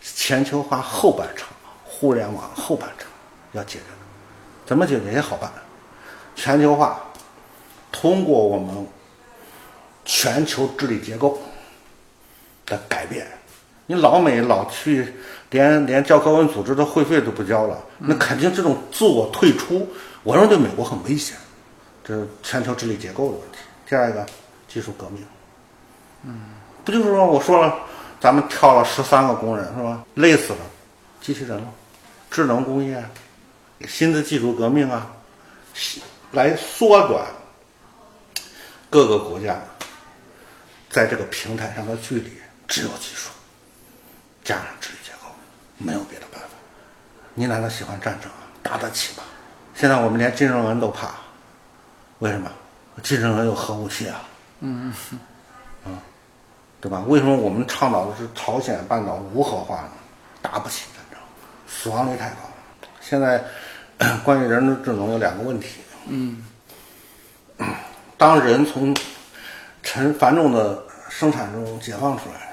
[0.00, 1.48] 全球化后半场、
[1.84, 3.06] 互联网后半场
[3.52, 5.52] 要解决的，怎么解决也好办。
[6.34, 7.00] 全球化
[7.92, 8.86] 通过我们
[10.04, 11.38] 全球治理结构
[12.66, 13.26] 的改变，
[13.86, 15.12] 你老美老去
[15.50, 19.88] 连连教科文组织的会费都不交了，那肯定这种自我退出，
[20.22, 21.36] 我认为对美国很危险。
[22.04, 23.58] 这是全球治理结构的问题。
[23.88, 24.26] 第二个，
[24.66, 25.24] 技术革命，
[26.24, 26.40] 嗯，
[26.84, 27.74] 不就是说我说了。
[28.20, 30.04] 咱们跳了十三个工人是吧？
[30.14, 30.58] 累死了，
[31.20, 31.64] 机器人了，
[32.30, 33.04] 智能工业，
[33.88, 35.10] 新的技术革命啊，
[36.30, 37.26] 来缩短
[38.88, 39.60] 各个国家
[40.88, 42.30] 在这个平台上的距离，
[42.68, 43.30] 只有技术
[44.44, 45.28] 加上治理结构，
[45.78, 46.48] 没有别的办法。
[47.34, 48.42] 你难道喜欢战争啊？
[48.62, 49.22] 打得起吗？
[49.74, 51.10] 现在我们连金正恩都怕，
[52.18, 52.50] 为什么？
[53.02, 54.22] 金正恩有核武器啊。
[54.60, 55.98] 嗯嗯。
[56.80, 57.00] 对吧？
[57.06, 59.90] 为什么我们倡导的是朝鲜半岛无核化呢？
[60.42, 61.20] 打不起战争，
[61.68, 62.36] 死亡率太高。
[63.00, 63.42] 现在
[64.24, 65.80] 关于人工智能有两个问题。
[66.08, 66.44] 嗯。
[68.18, 68.94] 当人从
[69.82, 72.51] 沉繁重的生产中解放出来，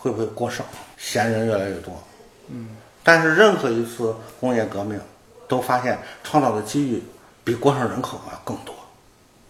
[0.00, 0.64] 会不会过剩？
[0.96, 2.02] 闲人越来越多。
[2.48, 2.76] 嗯。
[3.04, 4.98] 但是任何一次工业革命，
[5.46, 7.02] 都发现创造的机遇
[7.44, 8.74] 比过剩人口要更多。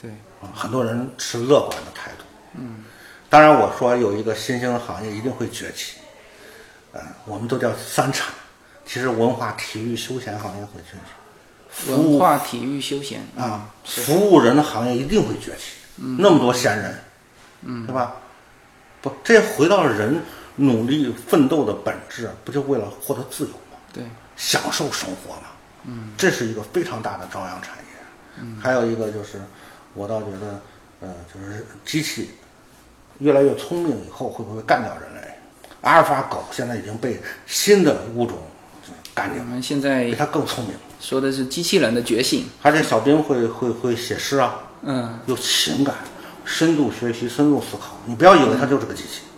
[0.02, 0.10] 对。
[0.42, 2.24] 啊，很多人持乐观的态度。
[2.54, 2.84] 嗯。
[3.28, 5.98] 当然，我说有一个新兴的行业一定会崛起，
[6.92, 8.34] 呃，我们都叫三产，
[8.84, 11.92] 其实文化、体育、休闲行业会崛起。
[11.92, 15.76] 文化、体育、休闲啊，服务人的行业一定会崛起。
[16.18, 16.98] 那么多闲人，
[17.62, 18.16] 嗯，对吧？
[19.00, 20.20] 不，这回到了人
[20.60, 23.78] 努力奋斗的本质，不就为了获得自由吗？
[23.92, 24.04] 对，
[24.36, 25.48] 享受生活吗？
[25.86, 27.84] 嗯，这是一个非常大的朝阳产业。
[28.42, 29.40] 嗯还有一个就是，
[29.94, 30.60] 我倒觉得，
[31.00, 32.30] 呃，就是机器
[33.18, 35.34] 越来越聪明以后，会不会干掉人类？
[35.80, 38.36] 阿尔法狗现在已经被新的物种
[39.14, 40.74] 干掉我，们现在比它更聪明。
[41.00, 42.46] 说的是机器人的觉醒。
[42.60, 45.94] 而且小兵会会会写诗啊，嗯，有情感，
[46.44, 47.96] 深度学习，深度思考。
[48.04, 49.22] 你不要以为它就是个机器。
[49.24, 49.29] 嗯，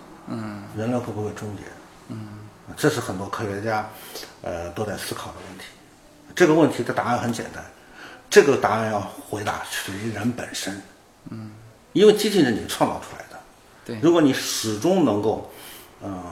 [0.77, 1.63] 人类会不会终结？
[2.09, 2.29] 嗯，
[2.77, 3.89] 这是很多科学家，
[4.43, 5.65] 呃，都在思考的问题。
[6.35, 7.65] 这个问题的答案很简单，
[8.29, 10.81] 这个答案要回答属于人本身。
[11.31, 11.51] 嗯，
[11.93, 13.41] 因为机器人你创造出来的。
[13.85, 15.51] 对如果你始终能够，
[16.03, 16.23] 嗯、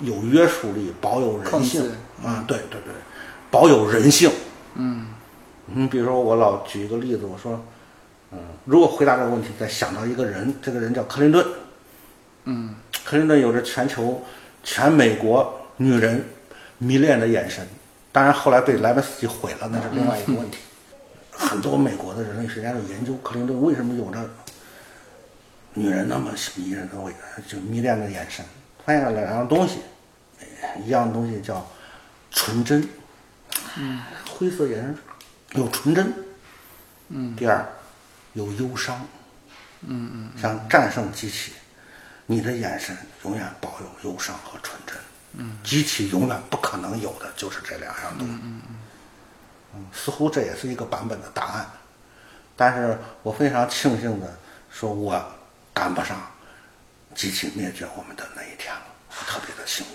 [0.00, 1.90] 有约束力，保有人性
[2.24, 2.92] 啊、对对对，
[3.50, 4.30] 保有人性。
[4.74, 5.08] 嗯，
[5.66, 7.62] 你比如说，我老举一个例子，我说，
[8.32, 11.46] 嗯，如果回答这个问题，再想到一个人，这个人叫克林顿。
[12.44, 12.74] 嗯，
[13.04, 14.22] 克林顿有着全球、
[14.62, 16.24] 全美国女人
[16.78, 17.66] 迷恋的眼神，
[18.12, 20.58] 当然后来被莱文斯基毁了，那是另外一个问题。
[21.30, 24.30] 很多美国的人类学家就研究克林顿为什么有着
[25.72, 27.12] 女人那么迷人的味，
[27.48, 28.44] 就迷恋的眼神，
[28.84, 29.80] 发现了两样东西，
[30.40, 31.66] 哎一样东西叫
[32.30, 32.88] 纯真，
[33.76, 34.96] 嗯，灰色眼神
[35.54, 36.12] 有纯真，
[37.08, 37.66] 嗯，第二
[38.34, 39.04] 有忧伤，
[39.80, 41.52] 嗯嗯，想战胜机器，
[42.26, 44.96] 你的眼神永远保有忧伤和纯真，
[45.34, 48.62] 嗯，机器永远不可能有的就是这两样东西，嗯
[49.74, 51.70] 嗯，似乎这也是一个版本的答案，
[52.56, 54.38] 但是我非常庆幸的
[54.70, 55.22] 说，我
[55.72, 56.16] 赶不上
[57.14, 59.92] 机器灭绝我们的那一天了，我特别的幸运。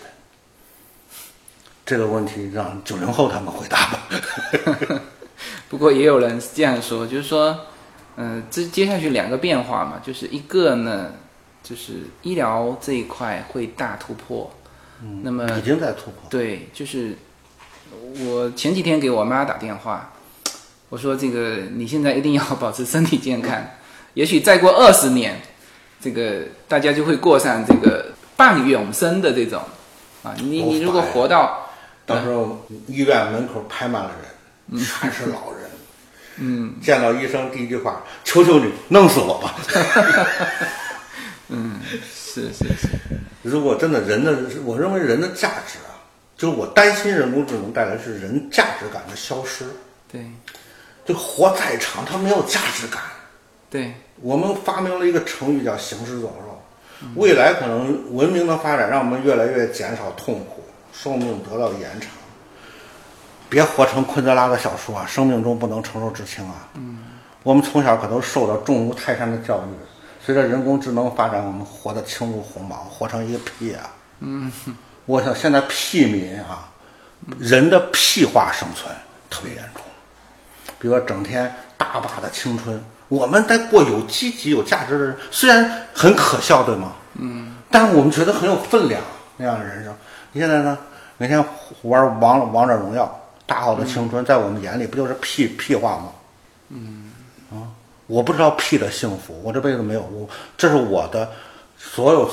[1.86, 4.08] 这个问题让九零后他们回答吧。
[5.68, 7.66] 不过也有人是这样说，就是说，
[8.18, 11.12] 嗯、这接下去两个变化嘛，就是一个呢，
[11.70, 14.52] 就是医疗这一块会大突破。
[15.04, 16.28] 嗯，那么已经在突破。
[16.30, 17.16] 对，就是
[18.26, 20.12] 我前几天给我妈打电话，
[20.90, 23.56] 我说这个你现在一定要保持身体健康，
[24.16, 25.40] 也许再过二十年，
[26.02, 29.62] 这个大家就会过上这个半永生的这种
[30.24, 31.70] 啊，你你如果活到
[32.06, 34.12] 到时候医院门口排满了
[34.70, 35.70] 人，全是老人。
[36.42, 39.56] 嗯，见到医生第一句话：“求求你，弄死我吧。
[42.04, 42.88] 是是是，”
[43.42, 44.34] 如果真的人的，
[44.64, 45.98] 我认为人的价值啊，
[46.38, 49.66] 就是我担心人工智能带来是人价值感的消失。
[50.12, 50.26] 对
[51.06, 53.02] 就活再长，它没有价值感。
[53.70, 56.62] 对我们发明了一个成语叫“行尸走肉”，
[57.16, 62.12] 未来可能文明的发展让我们越来越减少痛苦，寿命得到延长。
[63.50, 66.68] 别活成昆德拉的小说啊，生命中不能承受之轻啊。
[66.76, 67.00] 嗯，
[67.42, 69.74] 我们从小可都受到重如泰山的教育，
[70.24, 73.90] 随着人工智能发展，我们活得轻如鸿毛，活成一个屁啊。
[74.20, 74.52] 嗯，
[75.06, 76.70] 我想现在屁民啊，
[77.38, 78.94] 人的屁化生存
[79.30, 79.82] 特别严重。
[80.78, 86.94] 比如说整天大把的青春，我们在过有积极、有价值的人，虽然很可笑，对吗？
[87.16, 87.56] 嗯。
[87.72, 89.02] 但是我们觉得很有分量
[89.38, 89.96] 那样的人生。
[90.32, 90.78] 你现在呢？
[91.18, 91.44] 每天
[91.82, 96.12] 玩王王者荣耀，大好的青春，在我们眼里不就是屁屁话吗？
[96.70, 97.12] 嗯。
[97.52, 97.68] 啊，
[98.10, 101.30] 我不知道屁的幸福，我这辈子没有，我这是我的
[101.78, 102.28] 所有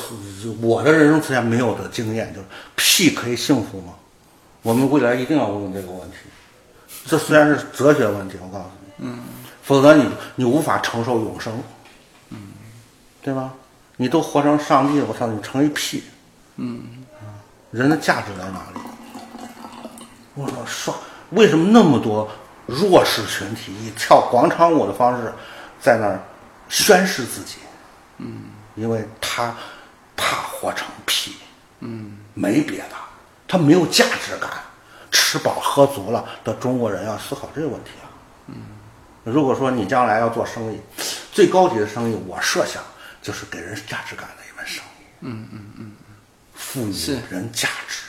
[0.63, 3.93] 我的人生之前没有的经验，就是屁可以幸福吗？
[4.63, 6.17] 我们未来一定要问这个问题。
[7.05, 9.19] 这虽然是哲学问题，我告诉你，嗯，
[9.63, 11.53] 否则你你无法承受永生，
[12.31, 12.39] 嗯，
[13.21, 13.53] 对吧？
[13.99, 16.03] 你都活成上帝了，我操，你成一屁，
[16.57, 17.05] 嗯，
[17.71, 18.81] 人的价值在哪里？
[20.35, 20.95] 我说说，
[21.31, 22.29] 为什么那么多
[22.67, 25.33] 弱势群体以跳广场舞的方式
[25.81, 26.21] 在那儿
[26.69, 27.57] 宣誓自己？
[28.19, 29.55] 嗯，因为他
[30.17, 31.37] 怕活成屁，
[31.81, 32.97] 嗯，没别的，
[33.47, 34.51] 他没有价值感。
[35.13, 38.05] 吃饱喝足了的中国人要思考这个问题啊。
[38.49, 38.55] 嗯，
[39.25, 40.79] 如果说你将来要做生意，
[41.33, 42.83] 最高级的生意，我设想
[43.23, 45.05] 就是给人价值感的一门生意。
[45.21, 45.93] 嗯嗯嗯，
[46.55, 48.05] 赋予是人价值。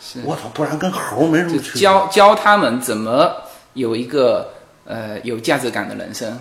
[0.00, 1.80] 是，我操，不然跟猴没什么区别。
[1.80, 3.34] 教教他们怎么
[3.74, 4.52] 有一个
[4.84, 6.38] 呃有价值感的人生。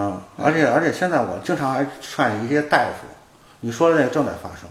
[0.00, 3.06] 嗯，而且而且现在我经常还劝一些大夫，
[3.58, 4.68] 你说的那个正在发生。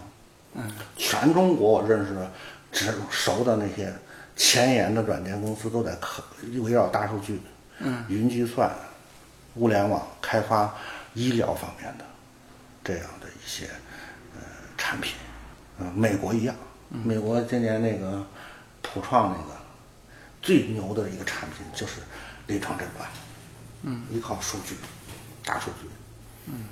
[0.54, 2.30] 嗯，全中国我认识的、
[2.72, 3.92] 只熟的那些
[4.34, 6.22] 前沿的软件公司都在可
[6.62, 7.42] 围绕大数据、
[7.80, 8.70] 嗯、云计算、
[9.56, 10.74] 物联网开发
[11.12, 12.04] 医疗方面的
[12.82, 13.66] 这样的一些
[14.34, 14.40] 呃
[14.78, 15.12] 产品。
[15.78, 16.56] 嗯，美国一样，
[17.04, 18.26] 美国今年那个
[18.80, 19.60] 普创那个
[20.40, 22.00] 最牛的一个产品就是
[22.46, 23.06] 临床诊断。
[23.82, 24.74] 嗯，依靠数据，
[25.48, 25.88] 大数据。
[26.44, 26.66] 嗯，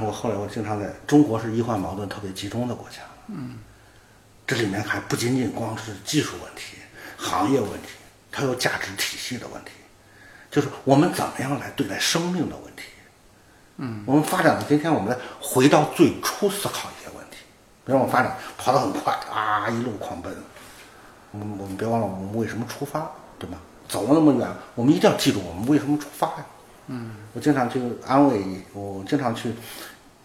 [0.04, 2.96] 我后来我经常在中国是医患矛盾特别集中的国家。
[3.28, 3.58] 嗯，
[4.44, 6.78] 这里面还不仅仅光是技术问题、
[7.16, 7.90] 行业问题，
[8.32, 9.70] 它有价值体系的问题。
[10.50, 12.82] 就是我们怎么样来对待生命的问题。
[13.76, 17.36] 嗯，我们发展到今天，我们再回到最初思考一些问题。
[17.86, 20.34] 比如我们发展跑得很快啊，一路狂奔。
[21.30, 23.08] 我们我们别忘了我们为什么出发，
[23.38, 23.58] 对吗？
[23.88, 26.46] 走了那么远，我们一定要记住我们为什么出发呀。
[26.88, 29.54] 嗯，我经常去安慰，我经常去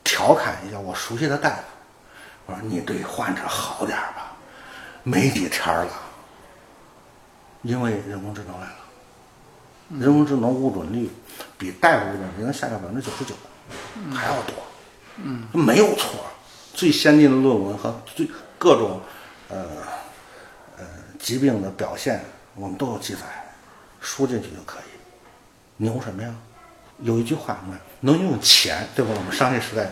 [0.04, 1.62] 调侃一下我熟悉的大夫。
[2.48, 4.36] 我说你对患者好点吧，
[5.04, 5.92] 没几天了，
[7.62, 8.76] 因为人工智能来了。
[10.00, 11.10] 人工智能误诊率
[11.58, 13.36] 比大夫误诊率能下降百分之九十九，
[14.14, 14.54] 还要多，
[15.18, 16.26] 嗯，没有错。
[16.74, 19.02] 最先进的论文和最各种
[19.50, 19.66] 呃
[20.78, 20.86] 呃
[21.20, 22.24] 疾病的表现，
[22.56, 23.22] 我们都有记载，
[24.00, 24.84] 输进去就可以。
[25.78, 26.34] 牛什么呀？
[27.00, 29.12] 有一句话，你看，能用钱，对吧？
[29.16, 29.90] 我们商业时代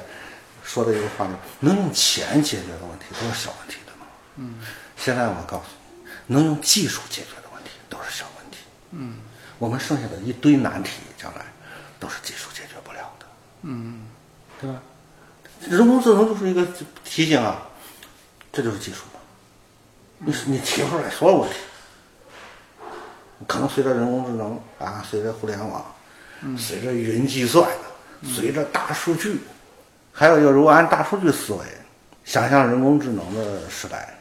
[0.63, 1.27] 说的一个话，
[1.59, 4.07] 能用钱解决的问题都是小问题的嘛。
[4.35, 4.59] 嗯。
[4.97, 5.63] 现在我告诉
[6.27, 8.57] 你，能用技术解决的问题都是小问题。
[8.91, 9.17] 嗯。
[9.57, 11.45] 我们剩下的一堆难题，将来
[11.99, 13.25] 都是技术解决不了的，
[13.61, 14.07] 嗯，
[14.59, 14.81] 对吧？
[15.61, 16.67] 人工智能就是一个
[17.05, 17.61] 提醒啊，
[18.51, 19.19] 这就是技术嘛。
[20.19, 21.55] 你你提出来所有问题，
[23.47, 25.85] 可能随着人工智能啊，随着互联网，
[26.57, 27.69] 随着云计算，
[28.23, 29.39] 随着大数据，
[30.11, 31.65] 还有就是如果按大数据思维，
[32.23, 34.17] 想象人工智能的时代，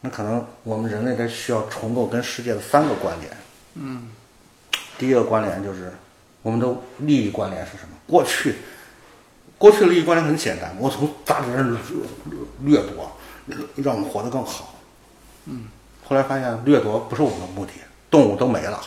[0.00, 3.36] 那可能我们人类得需要重构跟世界的三个关联。
[3.74, 4.10] 嗯，
[4.98, 5.92] 第一个关联就是
[6.42, 6.66] 我们的
[6.98, 7.96] 利益关联是什么？
[8.06, 8.56] 过去，
[9.58, 11.76] 过去的利益关联很简单，我从杂志人
[12.60, 13.16] 掠夺，
[13.76, 14.74] 让我们活得更好。
[15.46, 15.66] 嗯，
[16.04, 17.72] 后来发现掠夺不是我们的目的，
[18.10, 18.80] 动物都没了，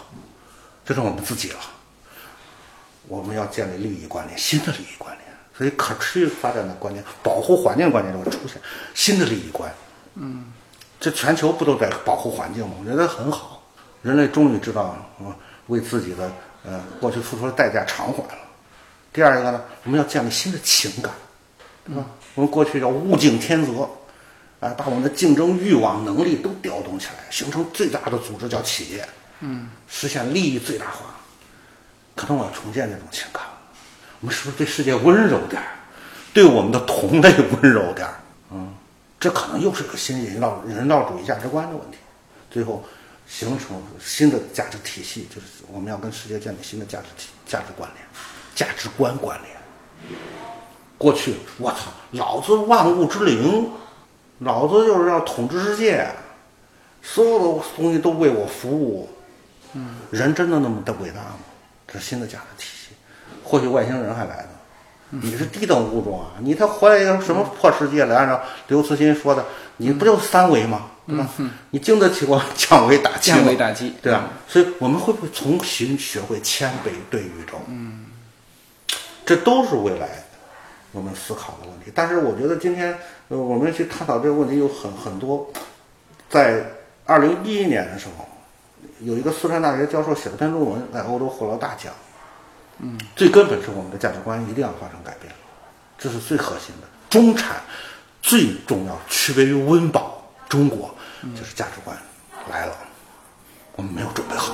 [0.86, 1.60] 就剩我们自己了。
[3.08, 5.26] 我们要建立利益关联，新的利益关联，
[5.58, 8.62] 所以可持续发展的观念、保护环境观念就会出现
[8.94, 9.72] 新的利益观。
[10.16, 10.52] 嗯，
[11.00, 12.76] 这全球不都在保护环境吗？
[12.80, 13.64] 我觉得很好。
[14.02, 15.34] 人类终于知道，嗯，
[15.68, 16.32] 为自己的
[16.64, 18.40] 呃过去付出的代价偿还了。
[19.12, 21.12] 第二一个呢，我们要建立新的情感，
[21.86, 22.06] 对吧？
[22.36, 23.90] 我们过去叫物竞天择，
[24.60, 29.06] 啊，把我们的竞争欲望、能力都调动起来，形成最大的组织叫企业，
[29.42, 31.19] 嗯，实现利益最大化。
[32.20, 33.44] 可能我要重建这种情感，
[34.20, 35.70] 我们是不是对世界温柔点儿，
[36.34, 38.20] 对我们的同类温柔点儿？
[38.52, 38.74] 嗯，
[39.18, 41.98] 这可能又是个新人道人道主义价值观的问题。
[42.52, 42.84] 最后。
[43.32, 48.04] 形成新的价值体系，就是我们要跟世界建立新的价值体、价值关联、
[48.56, 50.18] 价值观关联。
[50.98, 53.70] 过去，我操，老子万物之灵，
[54.40, 56.10] 老子就是要统治世界，
[57.04, 59.08] 所有的东西都为我服务。
[59.74, 61.36] 嗯，人真的那么的伟大吗？
[61.92, 62.96] 这是新的价值体系。
[63.44, 64.50] 或许外星人还来呢。
[65.12, 66.38] 你是低等物种啊！
[66.40, 68.16] 你他活在一个什么破世界来？
[68.16, 69.44] 按照刘慈欣说的，
[69.78, 70.92] 你不就三维吗？
[71.08, 71.28] 对吧？
[71.72, 74.30] 你经得起我降维打击降维打击，对吧？
[74.48, 77.60] 所以我们会不会重新学会谦卑对宇宙？
[77.68, 78.06] 嗯，
[79.26, 80.08] 这都是未来
[80.92, 81.92] 我们思考的问题。
[81.96, 82.96] 但是我觉得今天
[83.30, 85.52] 呃，我们去探讨这个问题有很很多。
[86.30, 86.64] 在
[87.08, 88.30] 二零一一年的时候，
[89.02, 91.94] 有一个四川大学教授写了篇论文，在欧洲获了大奖。
[92.82, 95.34] 嗯，最根本是我们的价值观一定要发生改变，
[95.98, 96.88] 这是最核心的。
[97.10, 97.58] 中产
[98.22, 100.96] 最重要，区别于温饱，中国
[101.36, 101.98] 就是价值观
[102.50, 102.74] 来了，
[103.76, 104.54] 我们没有准备好。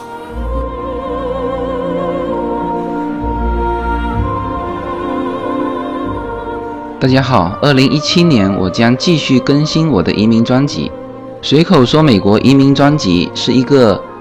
[6.99, 10.91] 大家好，二零一七年我将继续更新我的移民专辑，
[11.43, 14.03] 随口说美国移民专辑是一个。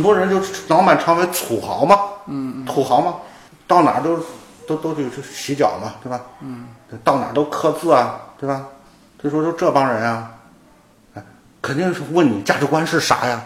[0.00, 3.16] 很多人就老满肠为土豪嘛，嗯，土豪嘛，
[3.66, 4.18] 到哪儿都
[4.66, 6.18] 都都去洗脚嘛，对吧？
[6.40, 6.68] 嗯，
[7.04, 8.66] 到哪儿都刻字啊，对吧？
[9.20, 10.30] 所以说就这帮人啊，
[11.12, 11.22] 哎，
[11.60, 13.42] 肯定是问你价值观是啥呀？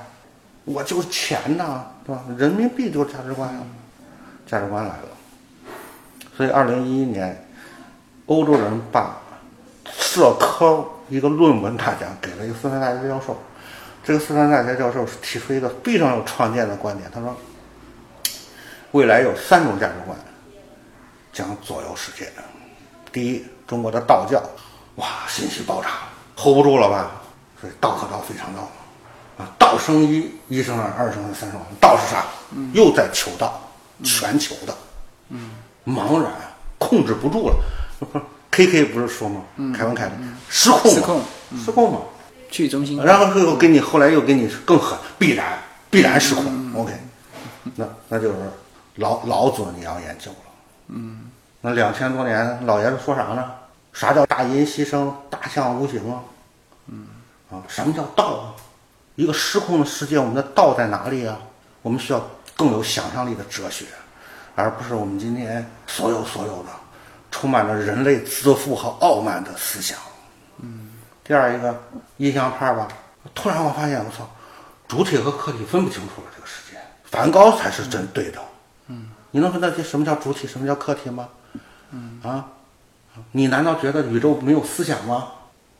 [0.64, 2.22] 我就钱呐，对吧？
[2.38, 3.61] 人民币就是价值观呀，
[4.46, 5.09] 价值观来了。
[6.36, 7.48] 所以二零一一年，
[8.26, 9.16] 欧洲人把
[9.90, 13.36] 社科一个论文大奖给了一个斯坦大学教授。
[14.05, 17.34] 这个四川大学教授提出一个非常有创建的观点，他说
[18.92, 20.14] ：“未来有三种价值观
[21.32, 22.30] 将左右世界。
[23.11, 24.42] 第一，中国的道教，
[24.96, 25.88] 哇，信息爆炸
[26.36, 27.12] ，hold 不住了吧？
[27.59, 28.68] 所以道可道非常道
[29.38, 32.26] 啊，道生一，一生二，二生三，三生道是啥？
[32.74, 33.59] 又在求道，
[34.02, 34.76] 全球的，
[35.30, 35.52] 嗯，
[35.86, 36.30] 茫然
[36.78, 37.57] 控制不住了。
[38.50, 39.40] K K 不是说吗？
[39.74, 40.12] 凯文凯利
[40.50, 41.24] 失控失控了，
[41.64, 42.00] 失控嘛。
[42.55, 45.59] 去中心化，然后又给你后来又给你更狠，必然
[45.90, 46.44] 必然失控。
[46.76, 46.92] OK，
[47.74, 48.34] 那那就是
[48.94, 50.36] 老老子你要研究了。
[50.86, 53.44] 嗯，那两千多年老爷子说啥呢？
[53.92, 56.20] 啥叫大音希声，大象无形啊？
[56.86, 57.09] 嗯，
[57.50, 58.55] 啊，什么叫道啊？
[59.16, 61.36] 一个失控的世界，我们的道在哪里啊？
[61.82, 62.24] 我们需要
[62.57, 63.86] 更有想象力的哲学，
[64.55, 66.68] 而不是我们今天所有所有的
[67.32, 69.98] 充满了人类自负和傲慢的思想。
[70.61, 70.90] 嗯，
[71.25, 71.75] 第二一个
[72.18, 72.87] 印象派吧，
[73.35, 74.29] 突然我发现，我操，
[74.87, 76.29] 主体和客体分不清楚了。
[76.37, 78.39] 这个世界，梵高才是真对的。
[78.89, 81.29] 嗯，你能分得清什么叫主体，什么叫客体吗？
[81.93, 82.45] 嗯啊，
[83.33, 85.29] 你难道觉得宇宙没有思想吗？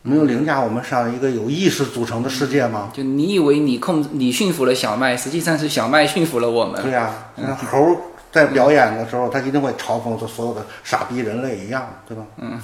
[0.07, 2.91] 没有凌驾我们上一个有意识组成的世界吗？
[2.93, 6.83] 就你以为你控你驯服了小麦，实际上是小麦驯服了我们。
[6.83, 7.97] 对呀、那猴
[8.31, 12.23] 在表演的时候，他一定会嘲讽这所有的傻逼人类一样，对吧？
[12.37, 12.61] 嗯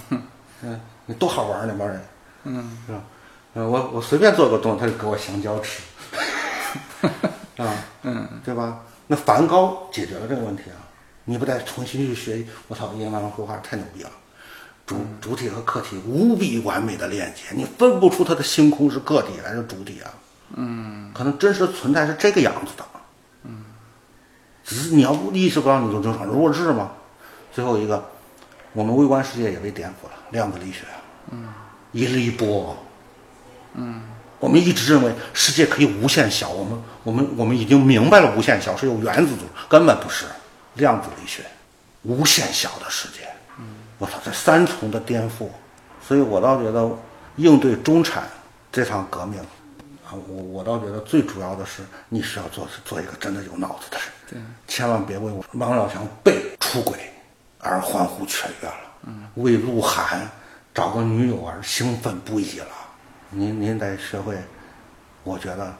[0.62, 1.98] 嗯，你多好玩儿那帮人，
[2.44, 3.00] 嗯，是吧？
[3.54, 5.82] 嗯，我我随便做个动作，他就给我香蕉吃，
[7.62, 8.80] 啊，嗯，对吧？
[9.06, 10.78] 那梵高解决了这个问题啊！
[11.24, 14.10] 你不得重新去学，我操，印慢慢绘画太牛逼了。
[14.86, 20.10] 主主体和客体无比完美的链接，你分不出它的星空是个体还是主体啊。
[20.54, 22.84] 嗯，可能真实存在是这个样子的。
[23.44, 23.64] 嗯，
[24.64, 26.92] 只是你要不意识不到，你就正常弱智嘛。
[27.52, 28.10] 最后一个，
[28.72, 30.84] 我们微观世界也被颠覆了，量子力学。
[31.30, 31.48] 嗯，
[31.92, 32.76] 一粒波。
[33.74, 34.02] 嗯，
[34.38, 40.26] 我们一直认为世界可以无限小，我们我们我们已经明白了无限小是由原子组，根本不是
[40.74, 41.44] 量子力学，
[42.02, 43.28] 无限小的世界。
[43.58, 43.66] 嗯
[43.98, 45.48] 我操，这三重的颠覆，
[46.06, 46.90] 所以我倒觉得
[47.36, 48.24] 应对中产
[48.72, 49.38] 这场革命
[50.06, 56.98] 啊，我我倒觉得最主要的是你是要做做一个真的有脑子的人，对，千万别为我王小强被出轨
[57.58, 58.74] 而欢呼雀跃了，
[59.06, 60.26] 嗯，为鹿晗
[60.74, 62.66] 找个女友而兴奋不已了。
[63.30, 64.36] 您您得学会，
[65.24, 65.74] 我觉得，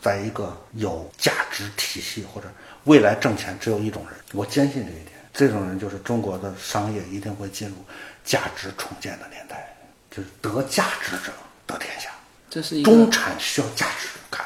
[0.00, 2.48] 在一个有价值体系或者
[2.84, 5.12] 未来挣钱只有一种人，我坚信这一点。
[5.32, 7.76] 这种人就是中国的商业一定会进入
[8.22, 9.74] 价值重建的年代，
[10.10, 11.32] 就是得价值者
[11.66, 12.10] 得天下。
[12.50, 14.44] 这是一个中产需要价值感，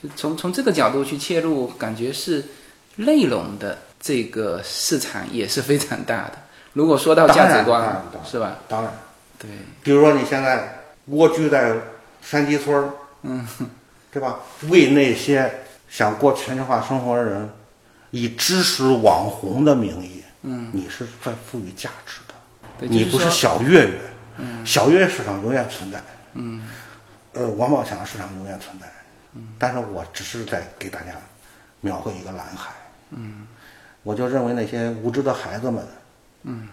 [0.00, 2.44] 就从从这个角度去切入，感觉是
[2.94, 6.38] 内容的这个市场也是非常大的。
[6.72, 8.58] 如果说到价值观是吧？
[8.68, 8.92] 当然，
[9.38, 9.48] 对，
[9.82, 11.74] 比如说你现在蜗居在
[12.20, 12.90] 山鸡村儿，
[13.22, 13.46] 嗯，
[14.10, 14.40] 对吧？
[14.68, 15.50] 为那些
[15.88, 17.48] 想过全球化生活的人，
[18.10, 22.34] 以知识网红的名义，嗯，你是在赋予价值的。
[22.86, 24.00] 你不是小岳岳，
[24.64, 26.00] 小岳岳市场永远存在，
[26.34, 26.68] 嗯，
[27.32, 28.86] 呃，王宝强市场永远存在，
[29.34, 31.12] 嗯，但是我只是在给大家
[31.80, 32.72] 描绘一个蓝海，
[33.10, 33.46] 嗯，
[34.02, 35.86] 我就认为那些无知的孩子们，
[36.42, 36.68] 嗯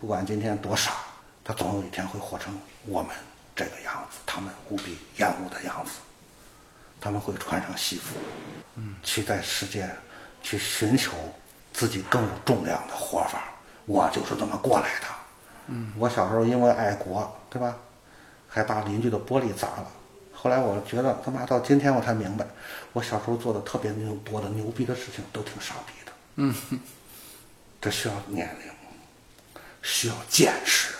[0.00, 0.92] 不管今天多傻，
[1.44, 3.14] 他总有一天会活成我们
[3.54, 5.92] 这个样子，他们无比厌恶的样子，
[7.00, 8.16] 他们会穿上西服，
[8.76, 9.88] 嗯，去在世界
[10.42, 11.12] 去寻求
[11.72, 13.44] 自己更有重量的活法。
[13.86, 15.06] 我就是这么过来的。
[15.66, 17.76] 嗯，我小时候因为爱国，对吧，
[18.48, 19.86] 还把邻居的玻璃砸了。
[20.32, 22.46] 后来我觉得他妈到今天我才明白，
[22.92, 26.12] 我小时候做的特别牛多的牛逼的事情都挺傻逼的。
[26.36, 26.54] 嗯，
[27.80, 28.72] 这需要年龄，
[29.82, 30.94] 需要见识，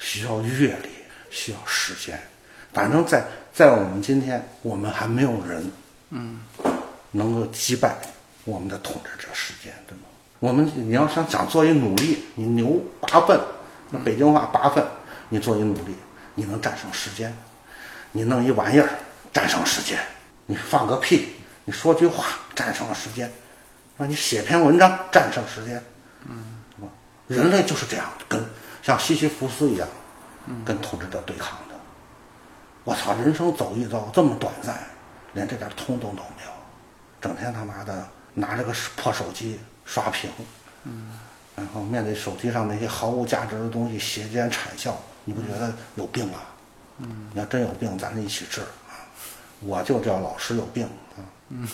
[0.00, 0.88] 需要阅历，
[1.30, 2.20] 需要时间。
[2.72, 5.70] 反正在在我们今天，我们还没有人，
[6.10, 6.40] 嗯，
[7.12, 7.96] 能够击败
[8.44, 10.04] 我们的统治者时间，对吗？
[10.38, 13.38] 我们你要想想做一努力，你牛八分，
[13.90, 14.82] 那北京话八分，
[15.28, 15.94] 你做一努力，
[16.34, 17.36] 你能战胜时间，
[18.12, 18.88] 你弄一玩意儿
[19.32, 19.98] 战胜时间，
[20.46, 21.28] 你放个屁，
[21.66, 22.24] 你说句话
[22.54, 23.30] 战胜了时间，
[23.98, 25.82] 让你写篇文章战胜时间，
[26.24, 26.62] 嗯，
[27.26, 28.42] 人类就是这样，跟
[28.82, 29.88] 像西西弗斯一样，
[30.64, 31.74] 跟统治者对抗的。
[32.84, 34.78] 我操，人生走一遭这么短暂，
[35.34, 36.50] 连这点通动都没有，
[37.20, 40.30] 整天他妈的拿着个破手机刷屏，
[40.84, 41.18] 嗯，
[41.56, 46.46] 然后面对手机上那些毫无价值的东西斜肩惨笑，你不觉得有病啊？
[46.98, 49.04] 嗯，你要真有病，咱一起治啊！
[49.60, 50.84] 我就叫老师有病
[51.16, 51.20] 啊！
[51.50, 51.68] 嗯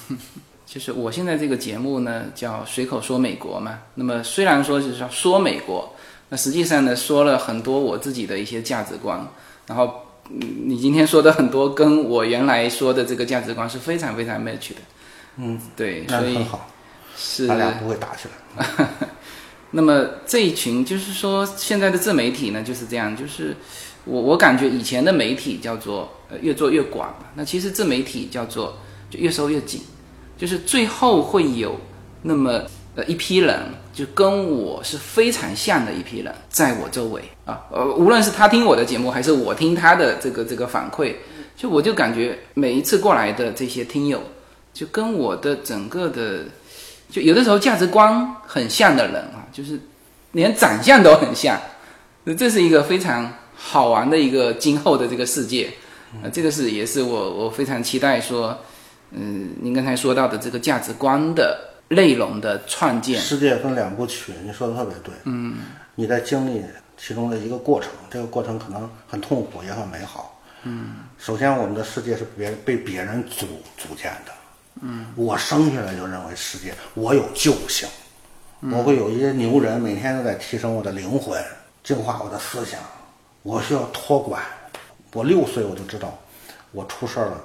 [0.66, 3.78] 就是我现在这个节目呢，叫随口说美国嘛。
[3.94, 5.94] 那么虽然说是说说美国，
[6.28, 9.26] 那实际上呢，说了很多我自己的一些价值观。
[9.66, 14.80] 然后，嗯你今天说的很多，跟我原来说的这个价值观是非常非常 match 的。
[15.36, 16.68] 嗯，对，所以很好，
[17.16, 18.88] 是咱俩不会打起来。
[19.72, 23.54] 那么这一群就是说，现在的自媒体呢就是这样，就是
[24.04, 28.78] 我我感觉以前的媒体叫做呃越做越广嘛，那其实自媒体叫做
[29.10, 29.82] 就越收越紧，
[30.38, 31.78] 就是最后会有
[32.22, 32.62] 那么
[32.96, 33.60] 呃一批人，
[33.92, 41.14] 就跟我是非常像的一批人，在我周围啊，呃，无论是他听我的节目，还是我听他的这个这个反馈，
[41.56, 44.20] 就我就感觉每一次过来的这些听友，
[44.72, 46.44] 就跟我的整个的，
[47.10, 49.78] 就有的时候价值观很像的人啊，就是
[50.32, 51.60] 连长相都很像，
[52.36, 55.70] 这是一个非常好玩的一个今后的这个世界。
[56.22, 58.56] 啊，这个是也是我我非常期待说，
[59.10, 61.58] 嗯，您刚才说到的这个价值观的
[61.88, 65.14] 内容的创建，世界分两部曲，你说的特别对。
[65.24, 65.58] 嗯，
[65.94, 66.64] 你在经历
[66.96, 70.40] 其中的一个过程，这个过程可能很痛苦，也很美好。
[70.62, 74.32] 嗯，首先我们的世界是别被别人组组建的。
[74.82, 77.88] 嗯，我生下来就认为世界我有救星，
[78.72, 81.42] 我会有一些牛人每天都在提升我的灵魂，
[81.84, 82.80] 净化我的思想，
[83.42, 84.42] 我需要托管。
[85.12, 86.18] 我六岁我就知道，
[86.72, 87.40] 我出事儿了，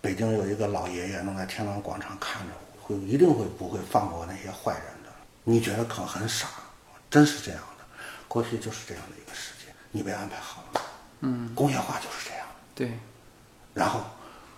[0.00, 5.10] 北京有一个老爷爷能在天安门广场看着我，会一定会不会放过那些坏人的。
[5.44, 6.48] 你觉得可能很傻，
[7.10, 7.84] 真是这样的。
[8.28, 10.80] 过去就是这样的一个世界，你被安排好了。
[11.20, 12.46] 嗯，工业化就是这样。
[12.74, 12.92] 对。
[13.74, 14.00] 然后，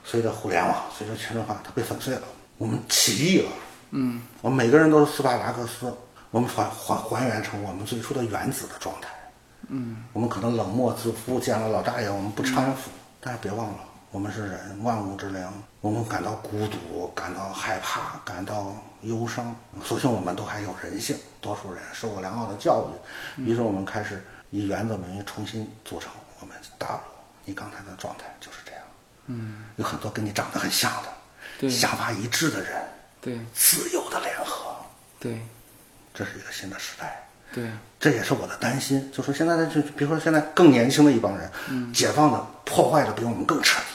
[0.05, 2.23] 随着互联网，随着全球化，它被粉碎了。
[2.59, 3.51] 我们起义了。
[3.91, 4.23] 嗯。
[4.41, 5.93] 我们每个人都是斯巴达克斯，
[6.31, 9.09] 我们还还还原成我们最初的原子的状态。
[9.69, 13.79] 嗯，我们可能冷漠自负，见了老大爷我们不搀扶，但是别忘了，
[14.11, 15.49] 我们是人，万物之灵，
[15.85, 19.55] 我们感到孤独，感到害怕，感到忧伤，
[19.85, 22.89] 所幸我们都还有人性，多数人受过良好的教
[23.37, 26.11] 育，于是我们开始以原子名义重新组成
[26.41, 27.01] 我们大陆。
[27.45, 28.81] 你刚才的状态就是这样，
[29.27, 31.09] 嗯，有很多跟你长得很像的，
[31.61, 32.83] 对，想法一致的人，
[33.21, 34.75] 对，自由的联合，
[35.21, 35.39] 对，
[36.15, 37.29] 这是一个新的时代。
[37.53, 37.71] 对，
[38.01, 39.13] 这也是我的担心。
[39.13, 43.94] 就说现在的，就比如说现在更年轻的一帮人，嗯，解放的破坏的比我们更彻底，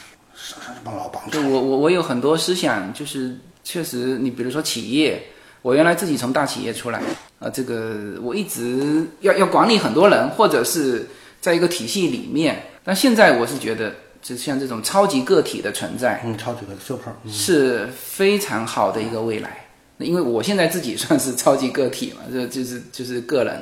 [0.83, 5.21] 帮老帮对我我我有很多思想，就是确实，你比如说企业，
[5.61, 7.01] 我原来自己从大企业出来，
[7.39, 11.07] 啊，这个我一直要要管理很多人，或者是
[11.39, 12.63] 在一个体系里面。
[12.83, 19.65] 但现在我是觉得，就像这种超级个体的存在，嗯，超级个体 super 是非常好的一个未来。
[19.99, 23.61] 因为我现在自己 算是超级个体嘛，这就是就是个人。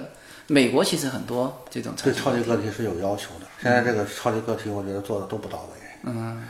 [0.50, 5.82] 美国其实很多这种对超级个体是有要求的，现在这个超级个体我觉得做的都不到位。
[6.04, 6.42] 嗯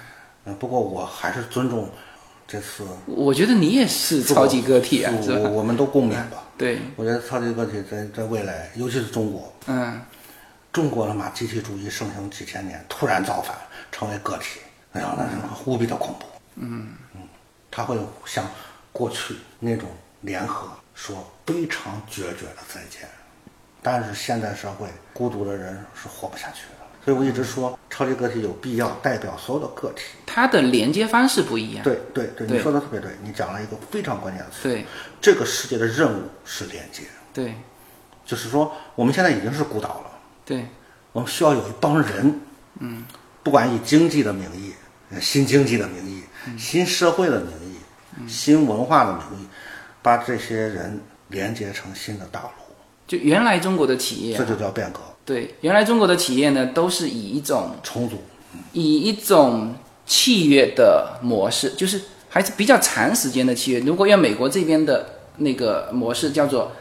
[0.48, 1.90] 嗯，不过我还是尊重
[2.48, 2.88] 这次。
[3.06, 5.50] 我觉得你也是超级个体啊，是吧？
[5.50, 6.44] 我们都共勉吧。
[6.58, 10.02] 对，我觉得超级个体在在未来，尤其是中国，嗯，
[10.72, 13.56] 中国他妈集体主义盛行几千年，突然造反
[13.92, 14.62] 成为个体，
[14.94, 15.36] 哎呀，那是
[15.66, 16.26] 无比的恐怖。
[16.56, 17.22] 嗯嗯，
[17.70, 17.96] 他会
[18.26, 18.44] 像。
[18.94, 19.88] 过去那种
[20.22, 23.08] 联合说非常决绝的再见，
[23.84, 26.77] 但是现在社会孤独的人是活不下去的，
[27.08, 30.04] 所以我一直说超级个体有必要代表所有的个体。
[30.26, 31.82] 它的连接方式不一样。
[31.82, 34.64] 对对对，你说的特别对，你讲了一个非常关键的词。
[34.64, 34.86] 对，
[35.22, 37.04] 这个世界的任务是连接。
[37.34, 37.56] 对，
[38.26, 40.20] 就是说我们现在已经是孤岛了。
[40.44, 40.66] 对，
[41.14, 42.42] 我们需要有一帮人，
[42.80, 43.06] 嗯，
[43.42, 44.74] 不管以经济的名义、
[45.22, 46.22] 新经济的名义、
[46.58, 48.28] 新社会的名义。
[48.28, 49.48] 新文化的名义，
[50.02, 51.00] 把这些人
[51.30, 52.50] 连接成新的大陆。
[53.08, 55.00] 就原来中国的企业，这就叫变革。
[55.28, 58.16] 对，原来中国的企业呢，都是以一种重组，
[58.72, 59.76] 以一种
[60.06, 63.80] 契约的模式，就是还是比较长时间的契约。
[63.82, 65.06] 如果用美国这边的
[65.38, 66.72] 那个模式，叫做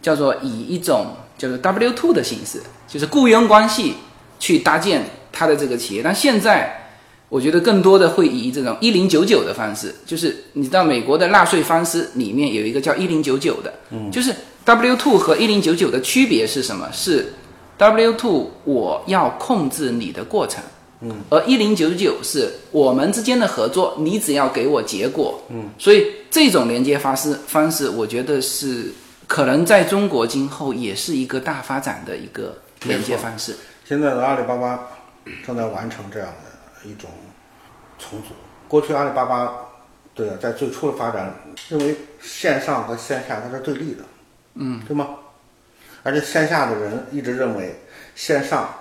[0.00, 3.94] 叫做以一种叫做 W two 的形式，就是雇佣关系
[4.40, 6.02] 去搭建他的这个企业。
[6.02, 6.84] 但现在。
[7.30, 14.34] 我觉得更多的会以这种一零九九的方式，就是你知道美国的纳税方式里面有一个叫一零九九的，嗯，就是
[14.64, 16.88] W two 和一零九九的区别是什么？
[16.90, 17.34] 是
[17.78, 20.62] W two 我要控制你的过程，
[21.00, 28.92] 嗯，而一零九九是我们之间的合作，你只要给我结果，嗯，所以这种连接方式方式，我觉得是
[29.26, 33.56] 可能在中国今后也是一个大发展的一个连接方式。
[33.84, 34.80] 现在的阿里巴巴
[35.46, 36.48] 正在完成这样的。
[36.84, 37.10] 一种
[37.98, 38.28] 重组。
[38.68, 39.52] 过去阿里巴巴，
[40.14, 41.34] 对啊，在最初的发展，
[41.68, 44.04] 认为线上和线下它是对立的，
[44.54, 45.08] 嗯，对吗？
[46.08, 47.78] 而且线下的人一直认为
[48.14, 48.74] 线上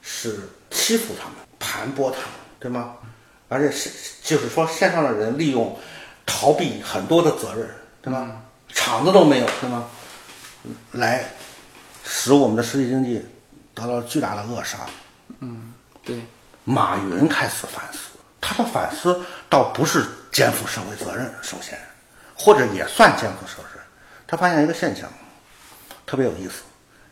[0.00, 2.94] 是欺负他们、盘剥他们，对吗？
[3.48, 3.88] 而且是
[4.20, 5.78] 就是说线上的人利用
[6.26, 7.68] 逃避很多的责任，
[8.00, 8.42] 对吗？
[8.66, 9.88] 厂子都没有，对吗？
[10.90, 11.24] 来
[12.04, 13.24] 使我们的实体经济
[13.74, 14.78] 得到了巨大的扼杀。
[15.38, 15.72] 嗯，
[16.04, 16.20] 对。
[16.64, 21.78] 马云开始反思，他的反思倒不是肩负社会责任，首先，
[22.34, 23.84] 或者也算肩负社会责任。
[24.26, 25.08] 他发现一个现象，
[26.04, 26.62] 特别有意思，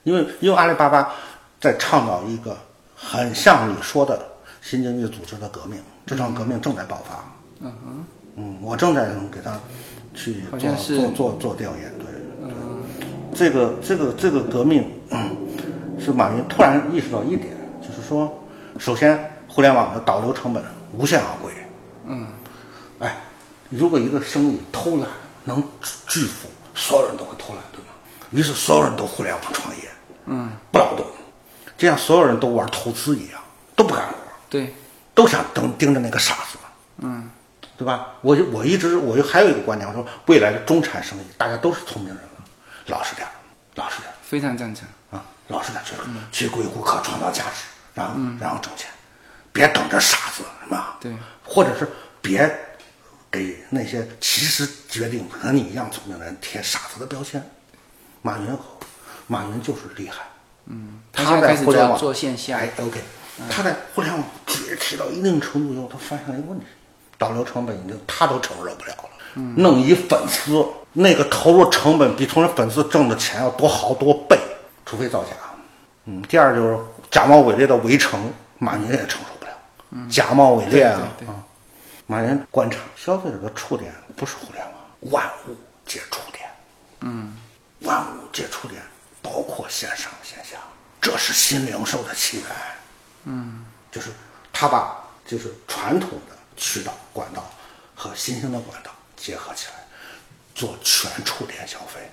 [0.02, 1.12] 因为因为阿里巴巴
[1.60, 2.56] 在倡导一个
[2.94, 4.20] 很像你说的
[4.60, 7.24] 新经济组织的革命，这场革命正在爆发。
[7.60, 8.05] 嗯哼，
[8.36, 9.59] 嗯，我正在给他
[10.14, 12.06] 去做做做做调研，对。
[13.32, 15.36] 这个这个这个革命，嗯
[15.98, 18.32] 是马云突然意识到一点，就是说，
[18.78, 21.52] 首先互联网的导流成本无限昂贵，
[22.06, 22.27] 嗯，
[22.98, 23.16] 哎，
[23.68, 25.06] 如果一个生意偷懒
[25.44, 25.62] 能
[26.06, 27.93] 致富，所有人都会偷懒，对吗？
[28.31, 29.82] 于是所有人都互联网创业，
[30.32, 31.05] 嗯，不劳动，
[31.77, 33.43] 就像所有人都玩投资一样，
[33.74, 34.15] 都不干活，
[34.48, 34.73] 对，
[35.12, 36.59] 都想盯盯着那个傻子，
[36.98, 37.28] 嗯，
[37.77, 38.15] 对吧？
[38.20, 42.44] 我就我一直我就还有一个观点，我说未来的中产生意，大家都是聪明人了，
[42.86, 43.31] 老实点儿，
[43.74, 44.15] 老实点儿。
[44.23, 44.86] 非常赞成。
[45.11, 48.89] 啊，老实点儿去去给顾客，创造价值，然后然后挣钱，
[49.52, 50.97] 别等着傻子，是吧？
[51.01, 51.12] 对，
[51.44, 51.90] 或者是
[52.23, 52.48] 别
[53.28, 57.44] 给那些其实决定和你一样聪明的人贴傻子的标签。
[58.23, 58.57] 马云，
[59.31, 60.24] 马云就是厉害。
[60.66, 63.01] 嗯他在互联网做线下哎，OK，
[63.48, 66.66] 他在互联网崛起到一定程度以后，他发现了一个问题，
[67.16, 69.11] 导流成本已经他都承受不了了。
[69.36, 74.36] 嗯弄一粉丝，那个投入成本比从人粉丝挣的钱要多好多倍，
[74.85, 75.31] 除非造假。
[76.07, 76.77] 嗯，第二就是
[77.12, 79.52] 假冒伪劣的围城，马云也承受不了。
[79.90, 81.39] 嗯假冒伪劣啊对对对啊！
[82.07, 86.48] 马云观察消费者的触点不是互联网，万物皆触点。
[87.02, 87.36] 嗯
[87.82, 88.82] 万物皆触点，
[89.22, 90.59] 包括线上线下，
[91.01, 92.47] 这是新零售的起源。
[93.24, 94.10] 嗯，就是
[94.52, 97.51] 他把就是传统的渠道管道
[97.94, 99.74] 和新兴的管道结合起来，
[100.55, 102.10] 做全触点消费，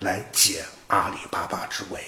[0.00, 2.04] 来解阿里巴巴之围。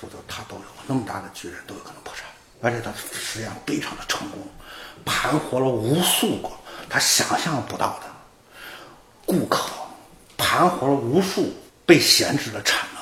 [0.00, 2.24] 否则他都有那么大的巨人，都有可能破产。
[2.62, 4.46] 而且他实际上非常的成功，
[5.04, 6.48] 盘活了无数个
[6.88, 8.06] 他想象不到的
[9.26, 9.70] 顾客，
[10.36, 11.52] 盘活了无数
[11.84, 12.97] 被闲置的产能。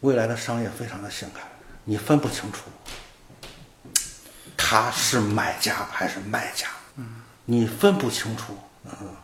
[0.00, 1.42] 未来的商业非常的性感，
[1.84, 2.62] 你分不清楚
[4.56, 9.16] 他是买家还是卖家，嗯，你分不清楚，嗯，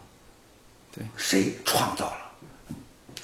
[0.92, 2.32] 对，谁创造了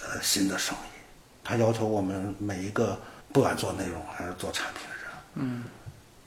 [0.02, 1.00] 呃新的生意？
[1.42, 3.00] 他要求我们每一个
[3.32, 5.04] 不管做内容还是做产品的人，
[5.34, 5.64] 嗯，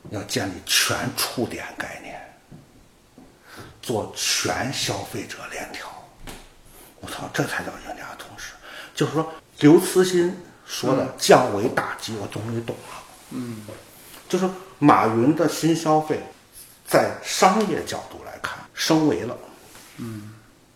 [0.09, 2.19] 要建立全触点概念，
[3.81, 5.87] 做全消费者链条。
[6.99, 8.53] 我操，这才叫赢家同时。
[8.95, 10.35] 就是说，刘慈欣
[10.73, 13.03] 说的降维打击，我终于懂了。
[13.29, 13.57] 嗯，
[14.27, 16.19] 就是马云的新消费，
[16.87, 19.37] 在商业角度来看，升维了。
[19.97, 20.31] 嗯，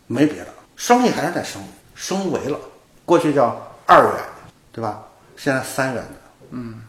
[0.05, 1.63] 没别的，生意还是在升，
[1.95, 2.59] 升维了。
[3.05, 4.23] 过去叫二元，
[4.71, 5.01] 对吧？
[5.35, 6.21] 现在三元的。
[6.51, 6.83] 嗯，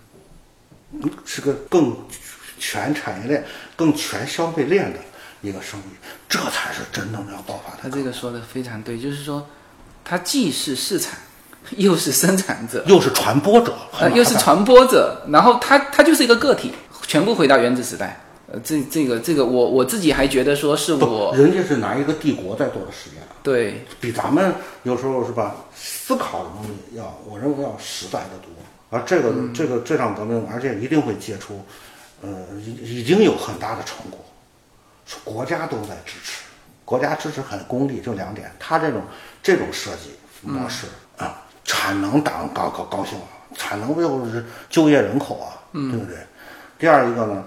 [1.25, 1.97] 是个更
[2.59, 3.43] 全产业链、
[3.75, 4.99] 更全消费链的
[5.41, 5.97] 一个生意，
[6.29, 7.79] 这才是真正要爆发的。
[7.81, 9.49] 他这个说的非常对，就是说，
[10.05, 11.19] 它既是市场，
[11.77, 13.75] 又是生产者，又是传播者，
[14.15, 16.73] 又是传播者，然后他他就是一个个体，
[17.07, 18.21] 全部回到原子时代。
[18.51, 23.85] 呃，这这个这个，我我自己还觉得说是我人家是拿一个帝国在做的实验，对。
[24.01, 24.55] 比咱们
[24.85, 28.49] 有时候是吧，思考的东西要，我认为要实在的多。
[28.91, 31.63] 而这个、这个这场革命，而且一定会结出，
[32.23, 32.31] 呃，
[32.65, 34.19] 已已经有很大的成果，
[35.05, 36.45] 是国家都在支持，
[36.87, 39.03] 国家支持很功利，就两点，他这种
[39.43, 40.97] 这种设计模式、啊，
[41.69, 46.17] 产能党高高高兴了，产能不就是就业人口啊，对不对？
[46.79, 47.45] 第二一个呢，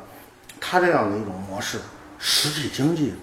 [0.60, 1.80] 他这样的一种模式，
[2.20, 3.16] 实体经济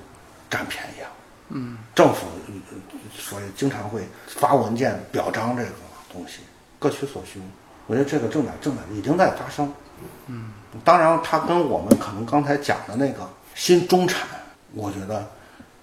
[0.51, 1.09] 占便宜啊。
[1.51, 2.27] 嗯，政府
[2.71, 5.69] 呃所以经常会发文件表彰这个
[6.13, 6.41] 东西，
[6.81, 7.41] 各取所需。
[7.87, 9.73] 我觉得这个正在正在已经在发生。
[10.27, 10.51] 嗯，
[10.85, 14.27] 当然，它跟我们可能刚才讲的那个新中产，
[14.75, 15.25] 我觉得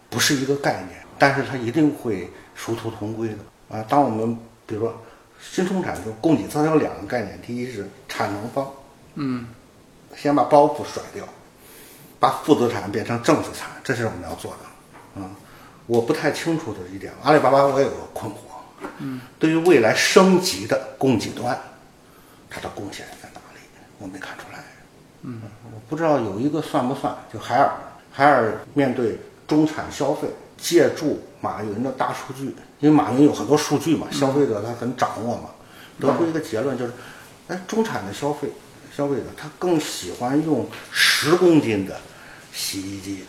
[0.09, 3.35] 不是一个概念，但是它一定会殊途同归的
[3.77, 3.83] 啊。
[3.87, 4.95] 当我们比如说
[5.39, 8.71] 新中产，就供给侧有两个概念，第一是产能方，
[9.15, 9.47] 嗯，
[10.15, 11.23] 先把包袱甩掉，
[12.19, 14.57] 把负资产变成正资产，这是我们要做的。
[15.15, 15.35] 嗯，
[15.85, 18.37] 我不太清楚的一点，阿里巴巴我也有个困惑。
[18.97, 21.57] 嗯，对于未来升级的供给端，
[22.49, 23.59] 它的贡献在哪里？
[23.99, 24.63] 我没看出来。
[25.21, 25.41] 嗯，
[25.73, 27.15] 我不知道有一个算不算？
[27.31, 27.71] 就海尔，
[28.11, 29.17] 海尔面对
[29.47, 30.27] 中产消费，
[30.57, 32.45] 借助马云的大数据，
[32.79, 35.49] 因为马云有很多数据嘛，消费者他很掌握嘛，
[35.99, 36.93] 得出一个结论就是，
[37.49, 38.49] 哎，中产的消费
[38.95, 41.95] 消费者他更喜欢用十公斤的
[42.51, 43.23] 洗衣机。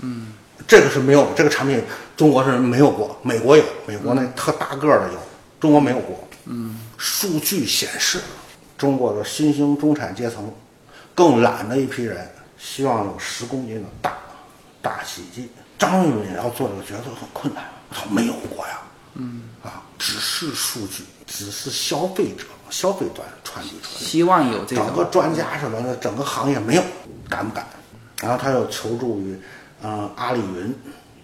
[0.00, 0.32] 嗯，
[0.66, 1.82] 这个是没有的，这个产品
[2.16, 5.18] 中国是没有过，美国有，美国那特大个儿的有，
[5.60, 6.26] 中国没有过。
[6.46, 8.20] 嗯，数据显示，
[8.78, 10.50] 中国的新兴中产阶层
[11.14, 14.16] 更懒的一批人，希望有十公斤的大
[14.80, 15.50] 大洗衣机。
[15.78, 18.80] 张玉敏要做这个角色很困难，他没有过呀。
[19.14, 24.00] 嗯，啊，只是数据，只是消费者消费端传递出来。
[24.00, 26.82] 希望有这个整个专家什么的，整个行业没有，
[27.28, 27.66] 敢不敢？
[28.20, 29.38] 然后他又求助于，
[29.82, 30.74] 嗯、阿里云，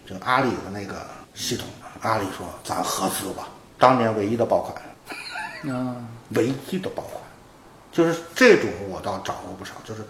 [0.07, 1.67] 就阿里的那个系统。
[2.01, 3.49] 阿里说：“咱合资吧。”
[3.79, 5.97] 当年唯一的爆款，啊，
[6.35, 7.23] 唯一的爆款，
[7.93, 10.03] 就是这种我倒掌握不少，就是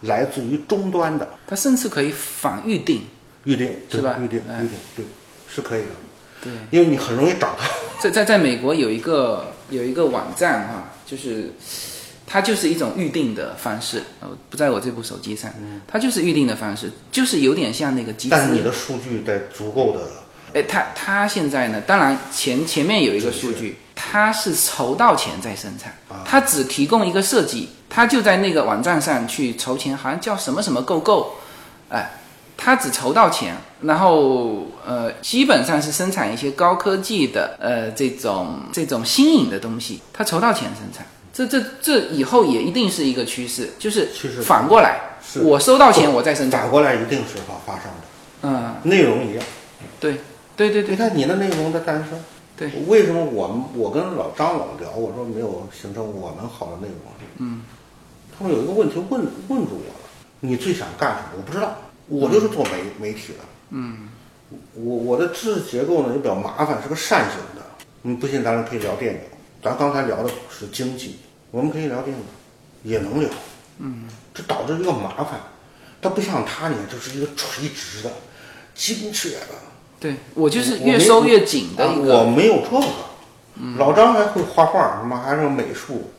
[0.00, 3.06] 来自于终端的他甚至可以反预定。
[3.44, 5.04] 预定，是吧预定哎预定对，
[5.48, 5.88] 是可以的，
[6.42, 7.58] 对，因为你很容易找到。
[8.00, 11.52] 在在在美国有一个有一个网站哈、就是
[12.26, 15.52] 它就是一种预定的方式，呃，不在我这部手机上，
[15.86, 18.30] 它就是预定的方式，就是有点像那个集资。
[18.30, 20.00] 但是你的数据得足够的，
[20.52, 25.94] 哎，它它现在呢，当然前前面有一个数据，它是筹到钱再生产，
[26.24, 31.34] 它只提供一个设计，它就在那个网站上去筹钱，好像叫什么什么购购，
[31.88, 32.10] 哎，
[32.56, 41.06] 它只筹到钱，然后呃，基本上是生产一些高科技的呃这种这种新颖的东西，他筹到钱生产。
[41.32, 44.08] 这这这以后也一定是一个趋势，就是
[44.42, 46.62] 反过来，是我收到钱我再生产。
[46.62, 48.02] 反过来一定是发发生的，
[48.42, 49.44] 嗯，内容一样。
[49.98, 50.18] 对
[50.56, 52.22] 对对对你看你的内容的诞生，
[52.56, 56.98] 对，为什么我们我跟老张老聊，我说没有形成我们好的内容？
[57.38, 57.62] 嗯，
[58.38, 60.08] 他们有一个问题问问住我了，
[60.38, 61.28] 你最想干什么？
[61.38, 61.76] 我不知道，
[62.08, 63.38] 我就是做媒媒体的。
[63.70, 64.08] 嗯，
[64.74, 67.62] 我我的知识结构呢也比较麻烦，是个扇形的。
[68.02, 69.20] 你不信，咱们可以聊电影。
[69.62, 71.20] 咱刚才聊的是经济，
[71.50, 72.22] 我们可以聊电影，
[72.82, 73.30] 也能聊。
[73.78, 74.04] 嗯，
[74.34, 75.40] 这导致一个麻烦，
[76.02, 78.10] 它不像他呢，就是一个垂直的、
[78.74, 79.46] 精确的。
[79.98, 82.24] 对，我就是越收越紧的一啊我。
[82.24, 82.86] 没有这个。
[83.78, 86.10] 老张还会画画，什么还是美术，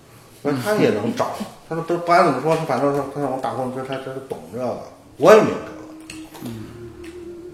[0.42, 1.36] 那他也能找。
[1.68, 4.80] 他说不不管怎么说，他反正他他让我打工，他他他懂这个，
[5.18, 5.75] 我也没有这个。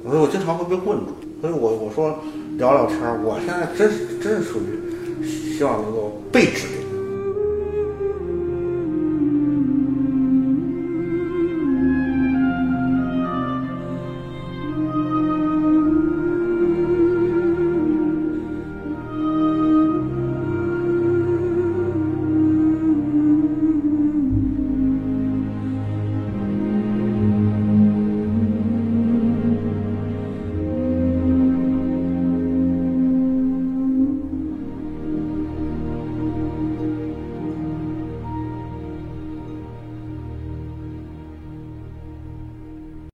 [0.04, 2.18] 所以我经常会被问住，所以我我说
[2.58, 6.68] 聊聊天，我现在真是真是属于希望能够被指